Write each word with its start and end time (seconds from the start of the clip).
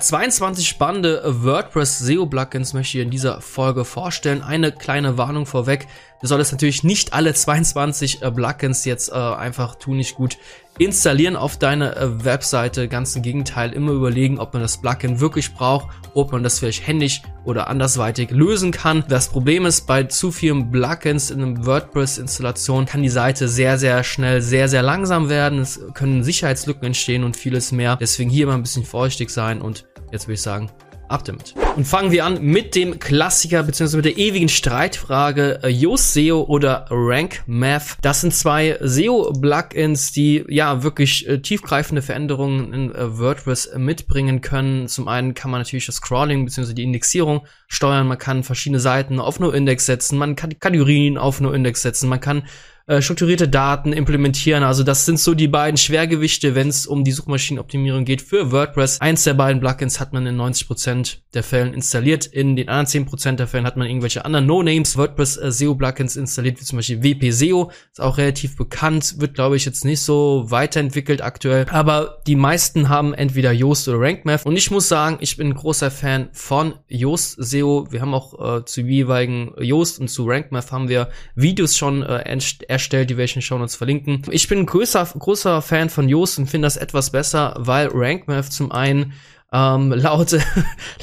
22 0.00 0.68
spannende 0.68 1.24
WordPress 1.26 1.98
SEO 1.98 2.26
Plugins 2.26 2.72
möchte 2.72 2.98
ich 2.98 3.04
in 3.04 3.10
dieser 3.10 3.40
Folge 3.40 3.84
vorstellen. 3.84 4.42
Eine 4.42 4.70
kleine 4.70 5.18
Warnung 5.18 5.44
vorweg. 5.44 5.88
Du 6.20 6.28
solltest 6.28 6.52
natürlich 6.52 6.84
nicht 6.84 7.12
alle 7.14 7.34
22 7.34 8.22
äh, 8.22 8.30
Plugins 8.30 8.84
jetzt 8.84 9.10
äh, 9.10 9.14
einfach 9.14 9.74
tu 9.74 9.94
nicht 9.94 10.14
gut 10.14 10.38
installieren 10.78 11.36
auf 11.36 11.56
deine 11.56 11.96
äh, 11.96 12.24
Webseite. 12.24 12.88
Ganz 12.88 13.14
im 13.16 13.22
Gegenteil, 13.22 13.72
immer 13.72 13.92
überlegen, 13.92 14.38
ob 14.38 14.52
man 14.52 14.62
das 14.62 14.80
Plugin 14.80 15.18
wirklich 15.20 15.52
braucht, 15.54 15.88
ob 16.14 16.32
man 16.32 16.42
das 16.42 16.60
vielleicht 16.60 16.86
händisch 16.86 17.22
oder 17.44 17.68
andersweitig 17.68 18.30
lösen 18.30 18.70
kann. 18.70 19.04
Das 19.08 19.28
Problem 19.28 19.66
ist, 19.66 19.86
bei 19.86 20.04
zu 20.04 20.30
vielen 20.30 20.70
Plugins 20.70 21.30
in 21.30 21.42
einem 21.42 21.66
WordPress-Installation 21.66 22.86
kann 22.86 23.02
die 23.02 23.08
Seite 23.08 23.48
sehr, 23.48 23.78
sehr 23.78 24.04
schnell 24.04 24.42
sehr, 24.42 24.68
sehr 24.68 24.82
langsam 24.82 25.28
werden. 25.28 25.58
Es 25.60 25.80
können 25.94 26.22
Sicherheitslücken 26.22 26.84
entstehen 26.84 27.24
und 27.24 27.36
vieles 27.36 27.72
mehr. 27.72 27.96
Deswegen 27.96 28.30
hier 28.30 28.44
immer 28.44 28.54
ein 28.54 28.62
bisschen 28.62 28.84
vorsichtig 28.84 29.30
sein 29.30 29.60
und 29.60 29.86
jetzt 30.12 30.26
würde 30.26 30.34
ich 30.34 30.42
sagen, 30.42 30.70
ab 31.08 31.24
damit. 31.24 31.54
Und 31.76 31.86
fangen 31.86 32.10
wir 32.10 32.24
an 32.24 32.42
mit 32.42 32.74
dem 32.74 32.98
Klassiker 32.98 33.62
bzw. 33.62 33.96
mit 33.96 34.04
der 34.04 34.18
ewigen 34.18 34.48
Streitfrage 34.48 35.60
äh, 35.62 35.68
Yoast 35.68 36.12
SEO 36.12 36.42
oder 36.42 36.86
Rank 36.90 37.42
Math. 37.46 37.96
Das 38.02 38.20
sind 38.20 38.34
zwei 38.34 38.78
SEO-Plugins, 38.80 40.12
die 40.12 40.44
ja 40.48 40.82
wirklich 40.82 41.28
äh, 41.28 41.40
tiefgreifende 41.40 42.02
Veränderungen 42.02 42.72
in 42.72 42.94
äh, 42.94 43.18
WordPress 43.18 43.74
mitbringen 43.76 44.40
können. 44.40 44.88
Zum 44.88 45.08
einen 45.08 45.34
kann 45.34 45.50
man 45.50 45.60
natürlich 45.60 45.86
das 45.86 45.96
Scrolling 45.96 46.44
bzw. 46.44 46.74
die 46.74 46.84
Indexierung 46.84 47.46
steuern. 47.68 48.06
Man 48.06 48.18
kann 48.18 48.44
verschiedene 48.44 48.80
Seiten 48.80 49.20
auf 49.20 49.40
No-Index 49.40 49.86
setzen. 49.86 50.18
Man 50.18 50.36
kann 50.36 50.58
Kategorien 50.58 51.18
auf 51.18 51.40
No-Index 51.40 51.82
setzen. 51.82 52.08
Man 52.08 52.20
kann 52.20 52.44
äh, 52.88 53.02
strukturierte 53.02 53.48
Daten 53.48 53.92
implementieren. 53.92 54.62
Also 54.62 54.82
das 54.82 55.04
sind 55.04 55.20
so 55.20 55.34
die 55.34 55.46
beiden 55.46 55.76
Schwergewichte, 55.76 56.54
wenn 56.54 56.68
es 56.68 56.86
um 56.86 57.04
die 57.04 57.12
Suchmaschinenoptimierung 57.12 58.06
geht 58.06 58.22
für 58.22 58.50
WordPress. 58.50 59.02
Eins 59.02 59.24
der 59.24 59.34
beiden 59.34 59.60
Plugins 59.60 60.00
hat 60.00 60.14
man 60.14 60.26
in 60.26 60.40
90% 60.40 61.18
der 61.34 61.42
Fällen 61.42 61.74
installiert. 61.74 62.24
In 62.24 62.56
den 62.56 62.70
anderen 62.70 63.06
10% 63.06 63.32
der 63.32 63.46
Fällen 63.46 63.66
hat 63.66 63.76
man 63.76 63.86
irgendwelche 63.86 64.24
anderen 64.24 64.46
No-Names 64.46 64.96
WordPress 64.96 65.36
äh, 65.36 65.52
SEO 65.52 65.74
Plugins 65.74 66.16
installiert, 66.16 66.58
wie 66.60 66.64
zum 66.64 66.78
Beispiel 66.78 67.02
WP 67.02 67.30
SEO. 67.30 67.70
Ist 67.92 68.00
auch 68.00 68.16
relativ 68.16 68.56
bekannt, 68.56 69.16
wird 69.20 69.34
glaube 69.34 69.56
ich 69.56 69.66
jetzt 69.66 69.84
nicht 69.84 70.00
so 70.00 70.46
weiterentwickelt 70.48 71.20
aktuell. 71.22 71.66
Aber 71.68 72.22
die 72.26 72.36
meisten 72.36 72.88
haben 72.88 73.12
entweder 73.12 73.52
Yoast 73.52 73.86
oder 73.88 74.00
RankMath. 74.00 74.46
Und 74.46 74.56
ich 74.56 74.70
muss 74.70 74.88
sagen, 74.88 75.18
ich 75.20 75.36
bin 75.36 75.48
ein 75.48 75.54
großer 75.54 75.90
Fan 75.90 76.30
von 76.32 76.72
Yoast 76.88 77.36
SEO. 77.38 77.88
Wir 77.90 78.00
haben 78.00 78.14
auch 78.14 78.60
äh, 78.60 78.64
zu 78.64 78.80
jeweiligen 78.80 79.52
Yoast 79.60 80.00
und 80.00 80.08
zu 80.08 80.26
RankMath 80.26 80.72
haben 80.72 80.88
wir 80.88 81.10
Videos 81.34 81.76
schon 81.76 82.02
äh, 82.02 82.20
erstellt, 82.22 82.77
die 83.10 83.16
wir 83.16 83.24
in 83.24 83.40
den 83.40 83.68
verlinken. 83.68 84.22
Ich 84.30 84.48
bin 84.48 84.60
ein 84.60 84.66
größer, 84.66 85.04
großer 85.18 85.62
Fan 85.62 85.90
von 85.90 86.08
Yoast 86.08 86.38
und 86.38 86.46
finde 86.48 86.66
das 86.66 86.76
etwas 86.76 87.10
besser, 87.10 87.54
weil 87.58 87.88
RankMath 87.92 88.52
zum 88.52 88.72
einen 88.72 89.12
ähm, 89.52 89.92
laut, 89.96 90.36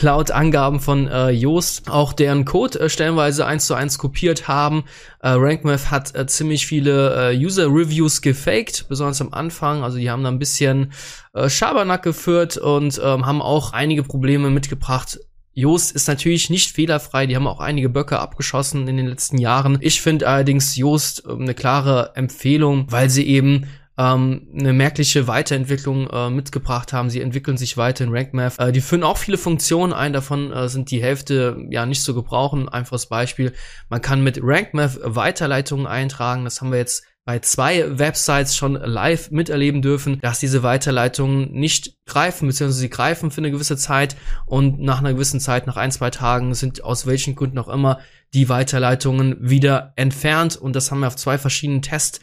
laut 0.01 0.31
Angaben 0.31 0.79
von 0.79 1.07
äh, 1.07 1.29
Yoast 1.29 1.89
auch 1.89 2.13
deren 2.13 2.45
Code 2.45 2.79
äh, 2.79 2.89
stellenweise 2.89 3.45
eins 3.45 3.65
zu 3.65 3.73
eins 3.73 3.97
kopiert 3.97 4.47
haben. 4.47 4.83
Äh, 5.19 5.29
RankMath 5.29 5.91
hat 5.91 6.15
äh, 6.15 6.27
ziemlich 6.27 6.67
viele 6.67 7.31
äh, 7.31 7.37
User-Reviews 7.37 8.21
gefaked, 8.21 8.87
besonders 8.87 9.21
am 9.21 9.33
Anfang. 9.33 9.83
Also 9.83 9.97
die 9.97 10.09
haben 10.09 10.23
da 10.23 10.29
ein 10.29 10.39
bisschen 10.39 10.91
äh, 11.33 11.49
Schabernack 11.49 12.03
geführt 12.03 12.57
und 12.57 12.99
ähm, 13.03 13.25
haben 13.25 13.41
auch 13.41 13.73
einige 13.73 14.03
Probleme 14.03 14.49
mitgebracht, 14.49 15.19
Joost 15.55 15.95
ist 15.95 16.09
natürlich 16.09 16.49
nicht 16.49 16.73
fehlerfrei, 16.73 17.27
die 17.27 17.35
haben 17.35 17.47
auch 17.47 17.61
einige 17.61 17.87
Böcke 17.87 18.19
abgeschossen 18.19 18.89
in 18.89 18.97
den 18.97 19.07
letzten 19.07 19.37
Jahren. 19.37 19.77
Ich 19.79 20.01
finde 20.01 20.27
allerdings 20.27 20.75
Joost 20.75 21.23
ähm, 21.27 21.41
eine 21.41 21.53
klare 21.53 22.11
Empfehlung, 22.15 22.91
weil 22.91 23.09
sie 23.09 23.25
eben 23.25 23.65
ähm, 23.97 24.49
eine 24.53 24.73
merkliche 24.73 25.27
Weiterentwicklung 25.27 26.09
äh, 26.09 26.29
mitgebracht 26.29 26.91
haben. 26.91 27.09
Sie 27.09 27.21
entwickeln 27.21 27.55
sich 27.55 27.77
weiter 27.77 28.03
in 28.03 28.11
RankMath. 28.11 28.59
Äh, 28.59 28.73
die 28.73 28.81
führen 28.81 29.03
auch 29.03 29.17
viele 29.17 29.37
Funktionen 29.37 29.93
ein, 29.93 30.11
davon 30.11 30.51
äh, 30.51 30.67
sind 30.67 30.91
die 30.91 31.01
Hälfte 31.01 31.57
ja 31.69 31.85
nicht 31.85 32.03
zu 32.03 32.13
gebrauchen. 32.13 32.67
Einfaches 32.67 33.05
Beispiel, 33.05 33.53
man 33.87 34.01
kann 34.01 34.21
mit 34.21 34.39
RankMath 34.43 34.99
Weiterleitungen 35.03 35.87
eintragen. 35.87 36.43
Das 36.43 36.59
haben 36.59 36.71
wir 36.71 36.79
jetzt 36.79 37.05
bei 37.25 37.39
zwei 37.39 37.97
Websites 37.97 38.55
schon 38.55 38.75
live 38.75 39.31
miterleben 39.31 39.81
dürfen, 39.81 40.19
dass 40.21 40.39
diese 40.39 40.61
Weiterleitungen 40.61 41.51
nicht 41.51 42.05
greifen, 42.05 42.47
beziehungsweise 42.47 42.79
sie 42.79 42.89
greifen 42.89 43.31
für 43.31 43.39
eine 43.39 43.49
gewisse 43.49 43.77
Zeit 43.77 44.15
und 44.45 44.79
nach 44.79 44.99
einer 44.99 45.13
gewissen 45.13 45.39
Zeit, 45.39 45.65
nach 45.65 45.75
ein, 45.75 45.91
zwei 45.91 46.11
Tagen, 46.11 46.53
sind 46.53 46.83
aus 46.83 47.07
welchen 47.07 47.33
Gründen 47.35 47.57
auch 47.57 47.67
immer 47.67 47.99
die 48.35 48.47
Weiterleitungen 48.47 49.37
wieder 49.39 49.93
entfernt. 49.95 50.55
Und 50.55 50.75
das 50.75 50.91
haben 50.91 50.99
wir 50.99 51.07
auf 51.07 51.15
zwei 51.15 51.39
verschiedenen 51.39 51.81
Tests 51.81 52.19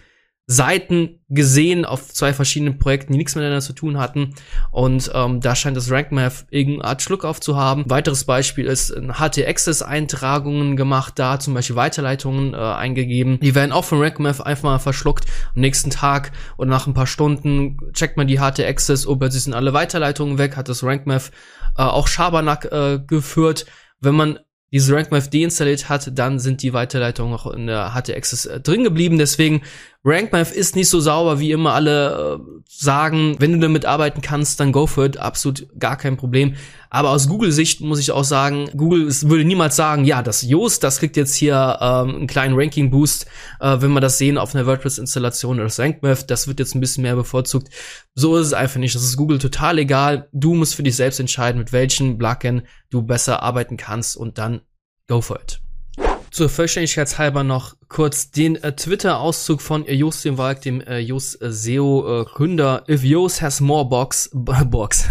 Seiten 0.47 1.21
gesehen 1.29 1.85
auf 1.85 2.13
zwei 2.13 2.33
verschiedenen 2.33 2.79
Projekten, 2.79 3.13
die 3.13 3.19
nichts 3.19 3.35
miteinander 3.37 3.61
zu 3.61 3.73
tun 3.75 3.99
hatten. 3.99 4.35
Und 4.71 5.11
ähm, 5.15 5.41
da 5.41 5.55
scheint 5.55 5.77
das 5.77 5.91
RankMath 5.91 6.47
irgendeine 6.51 6.85
Art 6.85 7.03
Schluck 7.03 7.25
aufzuhaben. 7.25 7.85
Weiteres 7.89 8.25
Beispiel 8.25 8.67
ist 8.67 8.91
HT-Access-Eintragungen 8.91 10.77
gemacht, 10.77 11.15
da 11.17 11.39
zum 11.39 11.55
Beispiel 11.55 11.77
Weiterleitungen 11.77 12.55
äh, 12.55 12.57
eingegeben. 12.57 13.39
Die 13.41 13.55
werden 13.55 13.73
auch 13.73 13.85
von 13.85 14.01
RankMath 14.01 14.45
einfach 14.45 14.65
mal 14.65 14.79
verschluckt. 14.79 15.27
Am 15.55 15.61
nächsten 15.61 15.91
Tag 15.91 16.33
oder 16.59 16.69
nach 16.69 16.87
ein 16.87 16.95
paar 16.95 17.07
Stunden 17.07 17.79
checkt 17.93 18.17
man 18.17 18.27
die 18.27 18.41
HT-Access, 18.41 19.07
oh, 19.07 19.17
plötzlich 19.17 19.45
sind 19.45 19.55
alle 19.55 19.73
Weiterleitungen 19.73 20.39
weg, 20.39 20.57
hat 20.57 20.69
das 20.69 20.83
RankMath 20.83 21.31
äh, 21.79 21.83
auch 21.83 22.09
Schabernack 22.09 22.65
äh, 22.71 22.99
geführt. 23.07 23.67
Wenn 24.01 24.17
man 24.17 24.39
dieses 24.73 24.91
RankMath 24.91 25.33
deinstalliert 25.33 25.89
hat, 25.89 26.19
dann 26.19 26.39
sind 26.39 26.63
die 26.63 26.73
Weiterleitungen 26.73 27.35
auch 27.35 27.47
in 27.47 27.67
der 27.67 27.95
HT-Access 27.95 28.47
äh, 28.47 28.61
drin 28.61 28.85
geblieben. 28.85 29.19
Deswegen 29.19 29.63
RankMath 30.05 30.51
ist 30.51 30.75
nicht 30.75 30.89
so 30.89 30.99
sauber, 30.99 31.39
wie 31.39 31.53
immer 31.53 31.75
alle 31.75 32.41
äh, 32.41 32.63
sagen. 32.69 33.37
Wenn 33.39 33.53
du 33.53 33.59
damit 33.61 33.87
arbeiten 33.87 34.21
kannst, 34.21 34.59
dann 34.59 34.73
go 34.73 34.89
for 34.89 35.05
it. 35.05 35.17
Absolut 35.17 35.69
gar 35.79 35.97
kein 35.97 36.17
Problem. 36.17 36.57
Aber 36.91 37.11
aus 37.11 37.29
Google-Sicht 37.29 37.81
muss 37.81 38.01
ich 38.01 38.11
auch 38.11 38.25
sagen, 38.25 38.69
Google 38.77 39.07
würde 39.07 39.45
niemals 39.45 39.77
sagen, 39.77 40.05
ja, 40.05 40.23
das 40.23 40.43
Yoast, 40.43 40.83
das 40.83 40.99
kriegt 40.99 41.17
jetzt 41.17 41.37
hier 41.37 41.79
ähm, 41.81 42.17
einen 42.17 42.27
kleinen 42.27 42.59
Ranking-Boost, 42.59 43.27
äh, 43.61 43.77
wenn 43.79 43.93
wir 43.93 44.01
das 44.01 44.19
sehen 44.19 44.39
auf 44.39 44.55
einer 44.55 44.67
WordPress-Installation 44.67 45.57
oder 45.57 45.65
das 45.65 45.79
RankMath, 45.79 46.29
das 46.29 46.49
wird 46.49 46.59
jetzt 46.59 46.75
ein 46.75 46.81
bisschen 46.81 47.03
mehr 47.03 47.17
bevorzugt. 47.17 47.69
So 48.15 48.37
ist 48.37 48.49
es 48.49 48.53
einfach 48.55 48.81
nicht. 48.81 48.97
Das 48.97 49.05
ist 49.05 49.17
Google 49.17 49.39
total 49.39 49.79
egal. 49.79 50.29
Du 50.33 50.55
musst 50.55 50.75
für 50.75 50.83
dich 50.83 50.97
selbst 50.97 51.21
entscheiden, 51.21 51.61
mit 51.61 51.73
welchen 51.73 52.19
Plugin 52.19 52.63
du 52.91 53.03
besser 53.03 53.43
arbeiten 53.43 53.77
kannst 53.77 54.17
und 54.17 54.39
dann 54.39 54.63
go 55.07 55.21
for 55.21 55.41
it. 55.41 55.62
Zur 56.33 56.49
Vollständigkeitshalber 56.49 57.45
noch 57.45 57.77
kurz 57.91 58.31
den 58.31 58.57
äh, 58.57 58.75
Twitter-Auszug 58.75 59.61
von 59.61 59.85
äh, 59.85 59.93
Jos 59.93 60.23
dem 60.23 60.39
Walk, 60.39 60.63
dem 60.63 60.81
äh, 60.81 60.99
Jos 60.99 61.35
äh, 61.35 61.53
SEO-Gründer. 61.53 62.85
If 62.89 63.05
Jos 63.05 63.43
has 63.43 63.61
more 63.61 63.87
box, 63.87 64.31
box 64.33 65.11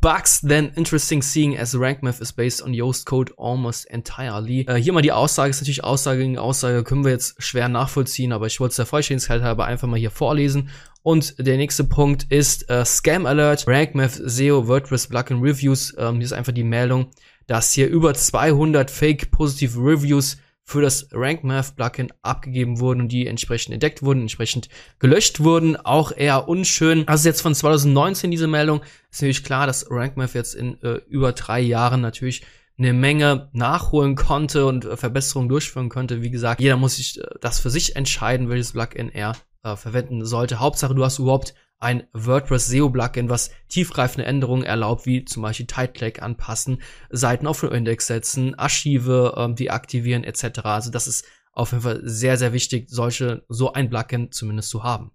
bugs 0.00 0.40
than 0.42 0.70
interesting 0.76 1.20
seeing 1.20 1.58
as 1.58 1.76
RankMath 1.76 2.20
is 2.20 2.32
based 2.32 2.62
on 2.62 2.72
Yoast 2.72 3.06
code 3.06 3.32
almost 3.36 3.90
entirely. 3.90 4.60
Äh, 4.68 4.76
hier 4.76 4.92
mal 4.92 5.02
die 5.02 5.10
Aussage, 5.10 5.50
ist 5.50 5.60
natürlich 5.62 5.82
Aussage 5.82 6.20
gegen 6.20 6.38
Aussage, 6.38 6.84
können 6.84 7.02
wir 7.02 7.10
jetzt 7.10 7.42
schwer 7.42 7.68
nachvollziehen, 7.68 8.32
aber 8.32 8.46
ich 8.46 8.60
wollte 8.60 8.70
es 8.70 8.76
der 8.76 8.86
Vollständigkeit 8.86 9.42
halber 9.42 9.64
einfach 9.64 9.88
mal 9.88 9.98
hier 9.98 10.12
vorlesen. 10.12 10.70
Und 11.02 11.34
der 11.44 11.56
nächste 11.56 11.82
Punkt 11.82 12.26
ist 12.30 12.70
äh, 12.70 12.84
Scam 12.84 13.26
Alert, 13.26 13.66
RankMath 13.66 14.20
SEO 14.24 14.68
WordPress 14.68 15.08
Plugin 15.08 15.40
Reviews. 15.40 15.92
Ähm, 15.98 16.16
hier 16.16 16.24
ist 16.24 16.32
einfach 16.32 16.52
die 16.52 16.62
Meldung, 16.62 17.08
dass 17.46 17.72
hier 17.72 17.88
über 17.88 18.14
200 18.14 18.90
Fake 18.90 19.30
Positive 19.30 19.78
Reviews 19.78 20.38
für 20.68 20.82
das 20.82 21.08
RankMath 21.12 21.76
Plugin 21.76 22.12
abgegeben 22.22 22.80
wurden 22.80 23.02
und 23.02 23.08
die 23.12 23.28
entsprechend 23.28 23.72
entdeckt 23.72 24.02
wurden, 24.02 24.22
entsprechend 24.22 24.68
gelöscht 24.98 25.38
wurden. 25.38 25.76
Auch 25.76 26.10
eher 26.10 26.48
unschön. 26.48 27.06
Also 27.06 27.28
jetzt 27.28 27.40
von 27.40 27.54
2019 27.54 28.32
diese 28.32 28.48
Meldung. 28.48 28.80
Ist 29.10 29.22
natürlich 29.22 29.44
klar, 29.44 29.68
dass 29.68 29.88
RankMath 29.88 30.34
jetzt 30.34 30.54
in 30.54 30.82
äh, 30.82 31.00
über 31.08 31.32
drei 31.32 31.60
Jahren 31.60 32.00
natürlich 32.00 32.42
eine 32.78 32.92
Menge 32.92 33.48
nachholen 33.52 34.16
konnte 34.16 34.66
und 34.66 34.84
äh, 34.84 34.96
Verbesserungen 34.96 35.48
durchführen 35.48 35.88
konnte. 35.88 36.22
Wie 36.22 36.30
gesagt, 36.30 36.60
jeder 36.60 36.76
muss 36.76 36.96
sich 36.96 37.18
äh, 37.20 37.26
das 37.40 37.60
für 37.60 37.70
sich 37.70 37.94
entscheiden, 37.94 38.48
welches 38.48 38.72
Plugin 38.72 39.08
er 39.08 39.36
äh, 39.62 39.76
verwenden 39.76 40.24
sollte. 40.24 40.58
Hauptsache, 40.58 40.94
du 40.94 41.04
hast 41.04 41.20
überhaupt 41.20 41.54
ein 41.78 42.04
WordPress 42.12 42.66
SEO 42.66 42.90
Plugin, 42.90 43.28
was 43.28 43.50
tiefgreifende 43.68 44.26
Änderungen 44.26 44.62
erlaubt, 44.62 45.06
wie 45.06 45.24
zum 45.24 45.42
Beispiel 45.42 45.66
Title 45.66 46.22
anpassen, 46.22 46.80
Seiten 47.10 47.46
auf 47.46 47.60
den 47.60 47.72
Index 47.72 48.06
setzen, 48.06 48.54
Archive 48.54 49.34
ähm, 49.36 49.56
deaktivieren 49.56 50.24
etc. 50.24 50.60
Also 50.64 50.90
das 50.90 51.06
ist 51.06 51.26
auf 51.52 51.72
jeden 51.72 51.82
Fall 51.82 52.00
sehr, 52.02 52.36
sehr 52.36 52.52
wichtig, 52.52 52.88
solche, 52.90 53.44
so 53.48 53.72
ein 53.72 53.90
Plugin 53.90 54.30
zumindest 54.30 54.70
zu 54.70 54.84
haben. 54.84 55.12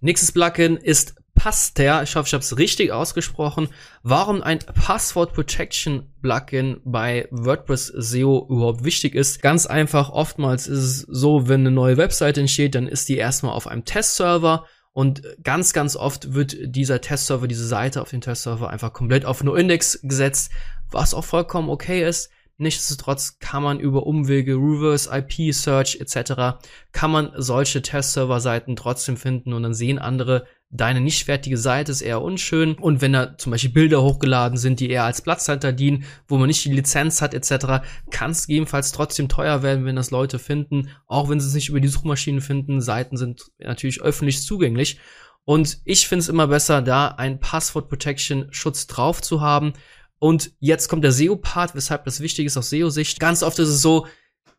Nächstes 0.00 0.32
Plugin 0.32 0.76
ist 0.76 1.16
Paster. 1.34 2.02
Ich 2.02 2.16
hoffe, 2.16 2.26
ich 2.26 2.32
habe 2.34 2.42
es 2.42 2.58
richtig 2.58 2.92
ausgesprochen. 2.92 3.68
Warum 4.02 4.42
ein 4.42 4.58
Passwort 4.58 5.32
Protection 5.32 6.12
Plugin 6.20 6.80
bei 6.84 7.28
WordPress 7.30 7.86
SEO 7.86 8.46
überhaupt 8.50 8.84
wichtig 8.84 9.14
ist? 9.14 9.40
Ganz 9.40 9.66
einfach, 9.66 10.10
oftmals 10.10 10.66
ist 10.66 10.78
es 10.78 11.00
so, 11.08 11.48
wenn 11.48 11.60
eine 11.60 11.70
neue 11.70 11.96
Webseite 11.96 12.40
entsteht, 12.40 12.74
dann 12.74 12.88
ist 12.88 13.08
die 13.08 13.16
erstmal 13.16 13.52
auf 13.52 13.68
einem 13.68 13.84
Testserver 13.84 14.66
und 14.98 15.22
ganz, 15.44 15.72
ganz 15.72 15.94
oft 15.94 16.34
wird 16.34 16.56
dieser 16.60 17.00
Testserver, 17.00 17.46
diese 17.46 17.68
Seite 17.68 18.02
auf 18.02 18.10
den 18.10 18.20
Testserver 18.20 18.68
einfach 18.68 18.92
komplett 18.92 19.24
auf 19.24 19.44
No-Index 19.44 20.00
gesetzt, 20.02 20.50
was 20.90 21.14
auch 21.14 21.24
vollkommen 21.24 21.70
okay 21.70 22.04
ist. 22.04 22.32
Nichtsdestotrotz 22.56 23.38
kann 23.38 23.62
man 23.62 23.78
über 23.78 24.08
Umwege, 24.08 24.54
Reverse 24.54 25.08
IP 25.16 25.54
Search 25.54 25.98
etc. 26.00 26.58
kann 26.90 27.12
man 27.12 27.30
solche 27.36 27.80
Testserver-Seiten 27.80 28.74
trotzdem 28.74 29.16
finden 29.16 29.52
und 29.52 29.62
dann 29.62 29.72
sehen 29.72 30.00
andere 30.00 30.48
deine 30.70 31.00
nicht 31.00 31.24
fertige 31.24 31.56
Seite 31.56 31.92
ist 31.92 32.02
eher 32.02 32.20
unschön 32.20 32.74
und 32.74 33.00
wenn 33.00 33.14
da 33.14 33.38
zum 33.38 33.52
Beispiel 33.52 33.70
Bilder 33.70 34.02
hochgeladen 34.02 34.58
sind, 34.58 34.80
die 34.80 34.90
eher 34.90 35.04
als 35.04 35.22
Platzhalter 35.22 35.72
dienen, 35.72 36.04
wo 36.26 36.36
man 36.36 36.48
nicht 36.48 36.64
die 36.64 36.72
Lizenz 36.72 37.22
hat 37.22 37.32
etc., 37.32 37.86
kann 38.10 38.32
es 38.32 38.46
gegebenenfalls 38.46 38.92
trotzdem 38.92 39.28
teuer 39.28 39.62
werden, 39.62 39.86
wenn 39.86 39.96
das 39.96 40.10
Leute 40.10 40.38
finden, 40.38 40.90
auch 41.06 41.28
wenn 41.30 41.40
sie 41.40 41.48
es 41.48 41.54
nicht 41.54 41.70
über 41.70 41.80
die 41.80 41.88
Suchmaschinen 41.88 42.42
finden. 42.42 42.80
Seiten 42.80 43.16
sind 43.16 43.50
natürlich 43.58 44.02
öffentlich 44.02 44.42
zugänglich 44.42 44.98
und 45.48 45.78
ich 45.86 46.06
finde 46.06 46.20
es 46.20 46.28
immer 46.28 46.48
besser, 46.48 46.82
da 46.82 47.08
ein 47.08 47.40
Passwort 47.40 47.88
Protection 47.88 48.48
Schutz 48.50 48.86
drauf 48.86 49.22
zu 49.22 49.40
haben. 49.40 49.72
Und 50.18 50.52
jetzt 50.58 50.88
kommt 50.88 51.04
der 51.04 51.12
SEO-Part, 51.12 51.74
weshalb 51.74 52.04
das 52.04 52.20
wichtig 52.20 52.44
ist 52.44 52.58
aus 52.58 52.68
SEO-Sicht. 52.68 53.18
Ganz 53.18 53.42
oft 53.42 53.58
ist 53.58 53.70
es 53.70 53.80
so, 53.80 54.06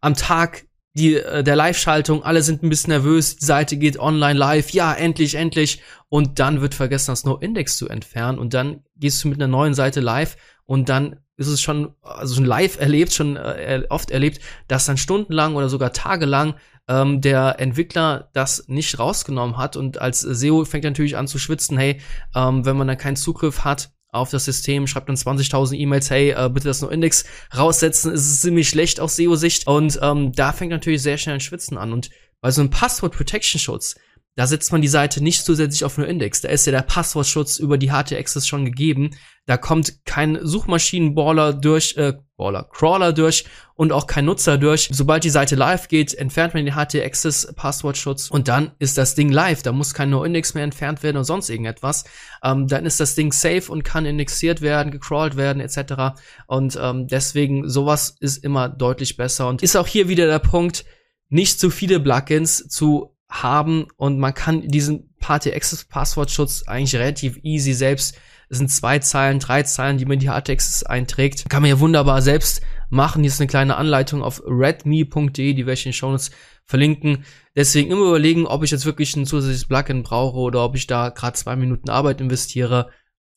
am 0.01 0.15
Tag 0.15 0.65
die, 0.93 1.15
äh, 1.15 1.43
der 1.43 1.55
Live-Schaltung, 1.55 2.23
alle 2.23 2.41
sind 2.41 2.63
ein 2.63 2.69
bisschen 2.69 2.91
nervös, 2.91 3.37
die 3.37 3.45
Seite 3.45 3.77
geht 3.77 3.99
online 3.99 4.37
live, 4.37 4.71
ja, 4.71 4.93
endlich, 4.93 5.35
endlich. 5.35 5.81
Und 6.09 6.39
dann 6.39 6.61
wird 6.61 6.73
vergessen, 6.73 7.11
das 7.11 7.23
No-Index 7.23 7.77
zu 7.77 7.87
entfernen. 7.87 8.39
Und 8.39 8.53
dann 8.53 8.83
gehst 8.95 9.23
du 9.23 9.27
mit 9.27 9.37
einer 9.37 9.47
neuen 9.47 9.73
Seite 9.73 9.99
live 9.99 10.35
und 10.65 10.89
dann 10.89 11.17
ist 11.37 11.47
es 11.47 11.61
schon, 11.61 11.93
also 12.01 12.35
schon 12.35 12.45
live 12.45 12.79
erlebt, 12.79 13.13
schon 13.13 13.37
äh, 13.37 13.83
oft 13.89 14.11
erlebt, 14.11 14.41
dass 14.67 14.85
dann 14.85 14.97
stundenlang 14.97 15.55
oder 15.55 15.69
sogar 15.69 15.93
tagelang 15.93 16.55
ähm, 16.89 17.21
der 17.21 17.59
Entwickler 17.59 18.29
das 18.33 18.67
nicht 18.67 18.99
rausgenommen 18.99 19.55
hat. 19.55 19.77
Und 19.77 20.01
als 20.01 20.19
SEO 20.19 20.65
fängt 20.65 20.83
natürlich 20.83 21.15
an 21.15 21.27
zu 21.27 21.39
schwitzen, 21.39 21.77
hey, 21.77 22.01
ähm, 22.35 22.65
wenn 22.65 22.75
man 22.75 22.87
dann 22.87 22.97
keinen 22.97 23.15
Zugriff 23.15 23.63
hat, 23.63 23.91
auf 24.11 24.29
das 24.31 24.45
System, 24.45 24.87
schreibt 24.87 25.09
dann 25.09 25.15
20.000 25.15 25.75
E-Mails, 25.75 26.09
hey, 26.09 26.31
äh, 26.31 26.49
bitte 26.49 26.67
das 26.67 26.81
No-Index 26.81 27.25
raussetzen, 27.55 28.11
ist 28.11 28.27
es 28.27 28.41
ziemlich 28.41 28.69
schlecht 28.69 28.99
aus 28.99 29.15
SEO-Sicht. 29.15 29.67
Und 29.67 29.99
ähm, 30.01 30.31
da 30.31 30.51
fängt 30.51 30.71
natürlich 30.71 31.01
sehr 31.01 31.17
schnell 31.17 31.35
ein 31.35 31.41
Schwitzen 31.41 31.77
an. 31.77 31.93
Und 31.93 32.09
bei 32.41 32.51
so 32.51 32.61
einem 32.61 32.69
Passwort-Protection-Schutz, 32.69 33.95
da 34.39 34.47
setzt 34.47 34.71
man 34.71 34.81
die 34.81 34.87
Seite 34.87 35.21
nicht 35.21 35.43
zusätzlich 35.43 35.83
auf 35.83 35.97
nur 35.97 36.07
Index. 36.07 36.39
Da 36.39 36.47
ist 36.47 36.65
ja 36.65 36.71
der 36.71 36.81
Passwortschutz 36.81 37.59
über 37.59 37.77
die 37.77 37.91
HT-Access 37.91 38.47
schon 38.47 38.63
gegeben. 38.63 39.09
Da 39.45 39.57
kommt 39.57 40.05
kein 40.05 40.39
Suchmaschinenballer 40.41 41.51
durch, 41.51 41.97
äh, 41.97 42.13
Baller, 42.37 42.69
Crawler 42.71 43.11
durch 43.11 43.43
und 43.75 43.91
auch 43.91 44.07
kein 44.07 44.23
Nutzer 44.23 44.57
durch. 44.57 44.87
Sobald 44.93 45.25
die 45.25 45.29
Seite 45.29 45.57
live 45.57 45.89
geht, 45.89 46.13
entfernt 46.13 46.53
man 46.53 46.63
den 46.63 46.73
HT-Access 46.73 47.53
Passwortschutz 47.53 48.29
und 48.29 48.47
dann 48.47 48.71
ist 48.79 48.97
das 48.97 49.13
Ding 49.13 49.29
live. 49.29 49.61
Da 49.61 49.73
muss 49.73 49.93
kein 49.93 50.09
No-Index 50.09 50.53
mehr 50.53 50.63
entfernt 50.63 51.03
werden 51.03 51.17
oder 51.17 51.25
sonst 51.25 51.49
irgendetwas. 51.49 52.05
Ähm, 52.41 52.65
dann 52.69 52.85
ist 52.85 53.01
das 53.01 53.15
Ding 53.15 53.33
safe 53.33 53.69
und 53.69 53.83
kann 53.83 54.05
indexiert 54.05 54.61
werden, 54.61 54.89
gecrawlt 54.89 55.35
werden 55.35 55.61
etc. 55.61 56.17
Und 56.47 56.79
ähm, 56.81 57.07
deswegen 57.07 57.67
sowas 57.67 58.15
ist 58.21 58.41
immer 58.41 58.69
deutlich 58.69 59.17
besser 59.17 59.49
und 59.49 59.61
ist 59.63 59.75
auch 59.75 59.87
hier 59.87 60.07
wieder 60.07 60.27
der 60.27 60.39
Punkt, 60.39 60.85
nicht 61.27 61.59
zu 61.59 61.69
viele 61.69 61.99
Plugins 61.99 62.69
zu 62.69 63.17
haben 63.29 63.87
und 63.97 64.19
man 64.19 64.33
kann 64.33 64.67
diesen 64.67 65.15
Party-Access-Passwortschutz 65.19 66.63
eigentlich 66.67 66.95
relativ 66.95 67.39
easy 67.43 67.73
selbst 67.73 68.17
es 68.51 68.57
sind 68.57 68.69
zwei 68.69 68.97
Zeilen, 68.97 69.37
drei 69.37 69.61
Zeilen, 69.61 69.99
die 69.99 70.05
man 70.05 70.15
in 70.15 70.21
die 70.21 70.29
Hardtexts 70.29 70.83
einträgt. 70.83 71.47
Kann 71.49 71.61
man 71.61 71.69
ja 71.69 71.79
wunderbar 71.79 72.23
selbst 72.23 72.61
machen. 72.89 73.21
Hier 73.21 73.29
ist 73.29 73.39
eine 73.39 73.47
kleine 73.47 73.75
Anleitung 73.75 74.23
auf 74.23 74.41
redme.de, 74.43 75.53
die 75.53 75.65
werde 75.67 75.73
ich 75.73 75.85
in 75.85 75.91
den 75.91 75.93
Shownotes 75.93 76.31
verlinken. 76.65 77.25
Deswegen 77.55 77.91
immer 77.91 78.07
überlegen, 78.07 78.47
ob 78.47 78.63
ich 78.63 78.71
jetzt 78.71 78.87
wirklich 78.87 79.15
ein 79.15 79.27
zusätzliches 79.27 79.67
Plugin 79.67 80.01
brauche 80.01 80.37
oder 80.37 80.63
ob 80.65 80.75
ich 80.75 80.87
da 80.87 81.09
gerade 81.09 81.37
zwei 81.37 81.55
Minuten 81.55 81.91
Arbeit 81.91 82.21
investiere. 82.21 82.89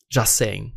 Just 0.09 0.37
saying. 0.37 0.73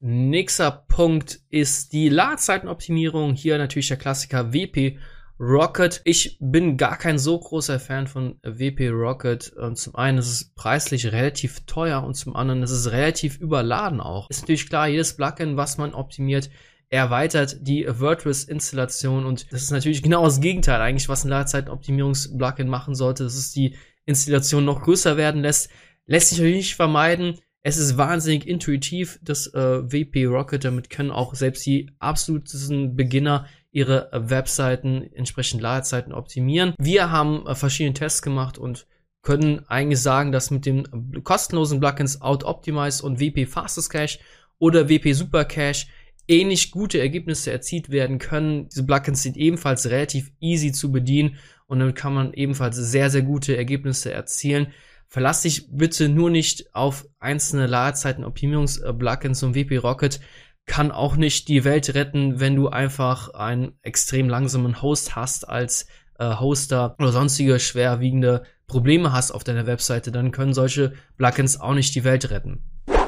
Nächster 0.00 0.84
Punkt 0.88 1.38
ist 1.48 1.92
die 1.92 2.08
Ladezeitenoptimierung. 2.08 3.34
Hier 3.34 3.56
natürlich 3.56 3.86
der 3.86 3.98
Klassiker 3.98 4.52
WP 4.52 4.98
Rocket. 5.38 6.00
Ich 6.04 6.38
bin 6.40 6.76
gar 6.76 6.96
kein 6.96 7.18
so 7.18 7.38
großer 7.38 7.80
Fan 7.80 8.06
von 8.06 8.38
WP 8.42 8.90
Rocket. 8.90 9.52
Und 9.52 9.76
zum 9.76 9.94
einen 9.96 10.18
ist 10.18 10.28
es 10.28 10.54
preislich 10.54 11.10
relativ 11.12 11.60
teuer 11.66 12.04
und 12.04 12.14
zum 12.14 12.36
anderen 12.36 12.62
ist 12.62 12.70
es 12.70 12.92
relativ 12.92 13.38
überladen 13.38 14.00
auch. 14.00 14.30
Ist 14.30 14.42
natürlich 14.42 14.68
klar, 14.68 14.88
jedes 14.88 15.16
Plugin, 15.16 15.56
was 15.56 15.78
man 15.78 15.94
optimiert, 15.94 16.50
erweitert 16.92 17.56
die 17.66 17.86
WordPress-Installation 17.88 19.24
und 19.24 19.50
das 19.50 19.62
ist 19.62 19.70
natürlich 19.70 20.02
genau 20.02 20.24
das 20.24 20.40
Gegenteil 20.40 20.78
eigentlich, 20.80 21.08
was 21.08 21.24
ein 21.24 21.30
Ladezeitenoptimierungs-Plugin 21.30 22.68
machen 22.68 22.94
sollte, 22.94 23.24
dass 23.24 23.34
es 23.34 23.50
die 23.50 23.76
Installation 24.04 24.66
noch 24.66 24.82
größer 24.82 25.16
werden 25.16 25.40
lässt. 25.40 25.70
Lässt 26.06 26.28
sich 26.28 26.38
natürlich 26.38 26.56
nicht 26.56 26.76
vermeiden. 26.76 27.38
Es 27.62 27.78
ist 27.78 27.96
wahnsinnig 27.96 28.46
intuitiv, 28.46 29.18
das 29.22 29.46
äh, 29.54 29.90
WP 29.90 30.26
Rocket. 30.26 30.64
Damit 30.64 30.90
können 30.90 31.10
auch 31.10 31.34
selbst 31.34 31.64
die 31.64 31.90
absolutesten 31.98 32.94
Beginner 32.94 33.46
ihre 33.72 34.12
äh, 34.12 34.30
Webseiten 34.30 35.10
entsprechend 35.14 35.60
Ladezeiten 35.60 36.12
optimieren. 36.12 36.74
Wir 36.78 37.10
haben 37.10 37.46
äh, 37.46 37.54
verschiedene 37.54 37.94
Tests 37.94 38.22
gemacht 38.22 38.58
und 38.58 38.86
können 39.22 39.64
eigentlich 39.68 40.00
sagen, 40.00 40.32
dass 40.32 40.50
mit 40.50 40.66
den 40.66 41.22
kostenlosen 41.24 41.80
Plugins 41.80 42.20
Out 42.20 42.44
Optimize 42.44 43.04
und 43.04 43.20
WP 43.20 43.46
Fastest 43.46 43.90
Cache 43.90 44.18
oder 44.58 44.88
WP 44.88 45.12
Super 45.12 45.44
Cache 45.44 45.86
ähnlich 46.28 46.70
gute 46.70 47.00
Ergebnisse 47.00 47.50
erzielt 47.52 47.90
werden 47.90 48.18
können. 48.18 48.68
Diese 48.68 48.84
Plugins 48.84 49.22
sind 49.22 49.36
ebenfalls 49.36 49.90
relativ 49.90 50.32
easy 50.40 50.72
zu 50.72 50.92
bedienen 50.92 51.36
und 51.66 51.80
dann 51.80 51.94
kann 51.94 52.14
man 52.14 52.32
ebenfalls 52.32 52.76
sehr, 52.76 53.10
sehr 53.10 53.22
gute 53.22 53.56
Ergebnisse 53.56 54.12
erzielen. 54.12 54.68
Verlass 55.08 55.42
dich 55.42 55.68
bitte 55.70 56.08
nur 56.08 56.30
nicht 56.30 56.74
auf 56.74 57.06
einzelne 57.18 57.66
Ladezeiten-Optimierungs-Plugins 57.66 59.42
und 59.42 59.54
WP 59.54 59.76
Rocket, 59.78 60.20
kann 60.66 60.90
auch 60.90 61.16
nicht 61.16 61.48
die 61.48 61.64
Welt 61.64 61.94
retten, 61.94 62.40
wenn 62.40 62.56
du 62.56 62.68
einfach 62.68 63.30
einen 63.34 63.72
extrem 63.82 64.28
langsamen 64.28 64.80
Host 64.80 65.16
hast 65.16 65.48
als 65.48 65.86
äh, 66.18 66.36
Hoster 66.36 66.94
oder 66.98 67.12
sonstige 67.12 67.58
schwerwiegende 67.58 68.44
Probleme 68.66 69.12
hast 69.12 69.32
auf 69.32 69.44
deiner 69.44 69.66
Webseite, 69.66 70.12
dann 70.12 70.30
können 70.30 70.54
solche 70.54 70.92
Plugins 71.18 71.60
auch 71.60 71.74
nicht 71.74 71.94
die 71.94 72.04
Welt 72.04 72.30
retten. 72.30 72.62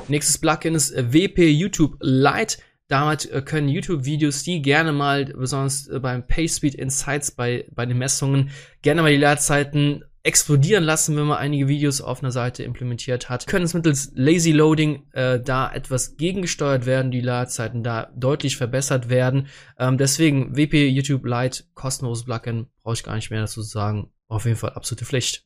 Nächstes 0.08 0.38
Plugin 0.38 0.74
ist 0.74 0.90
äh, 0.90 1.12
WP 1.12 1.50
YouTube 1.50 1.96
Lite. 2.00 2.58
Damit 2.88 3.30
äh, 3.30 3.40
können 3.40 3.68
YouTube-Videos, 3.68 4.42
die 4.42 4.60
gerne 4.60 4.92
mal, 4.92 5.24
besonders 5.24 5.86
äh, 5.88 5.98
beim 6.00 6.26
PageSpeed 6.26 6.74
Insights 6.74 7.30
bei, 7.30 7.66
bei 7.74 7.86
den 7.86 7.96
Messungen, 7.96 8.50
gerne 8.82 9.00
mal 9.00 9.10
die 9.10 9.16
Ladezeiten 9.16 10.04
explodieren 10.24 10.82
lassen, 10.82 11.16
wenn 11.16 11.26
man 11.26 11.36
einige 11.36 11.68
Videos 11.68 12.00
auf 12.00 12.22
einer 12.22 12.32
Seite 12.32 12.62
implementiert 12.62 13.28
hat. 13.28 13.46
Können 13.46 13.66
es 13.66 13.74
mittels 13.74 14.10
Lazy 14.14 14.52
Loading 14.52 15.04
äh, 15.12 15.38
da 15.38 15.70
etwas 15.70 16.16
gegengesteuert 16.16 16.86
werden, 16.86 17.10
die 17.10 17.20
Ladezeiten 17.20 17.84
da 17.84 18.10
deutlich 18.16 18.56
verbessert 18.56 19.10
werden. 19.10 19.48
Ähm, 19.78 19.98
deswegen 19.98 20.56
WP 20.56 20.88
YouTube 20.88 21.26
Lite, 21.26 21.64
kostenloses 21.74 22.24
Plugin, 22.24 22.66
brauche 22.82 22.94
ich 22.94 23.04
gar 23.04 23.14
nicht 23.14 23.30
mehr 23.30 23.42
dazu 23.42 23.62
zu 23.62 23.68
sagen. 23.68 24.10
Auf 24.26 24.46
jeden 24.46 24.56
Fall 24.56 24.70
absolute 24.70 25.04
Pflicht. 25.04 25.44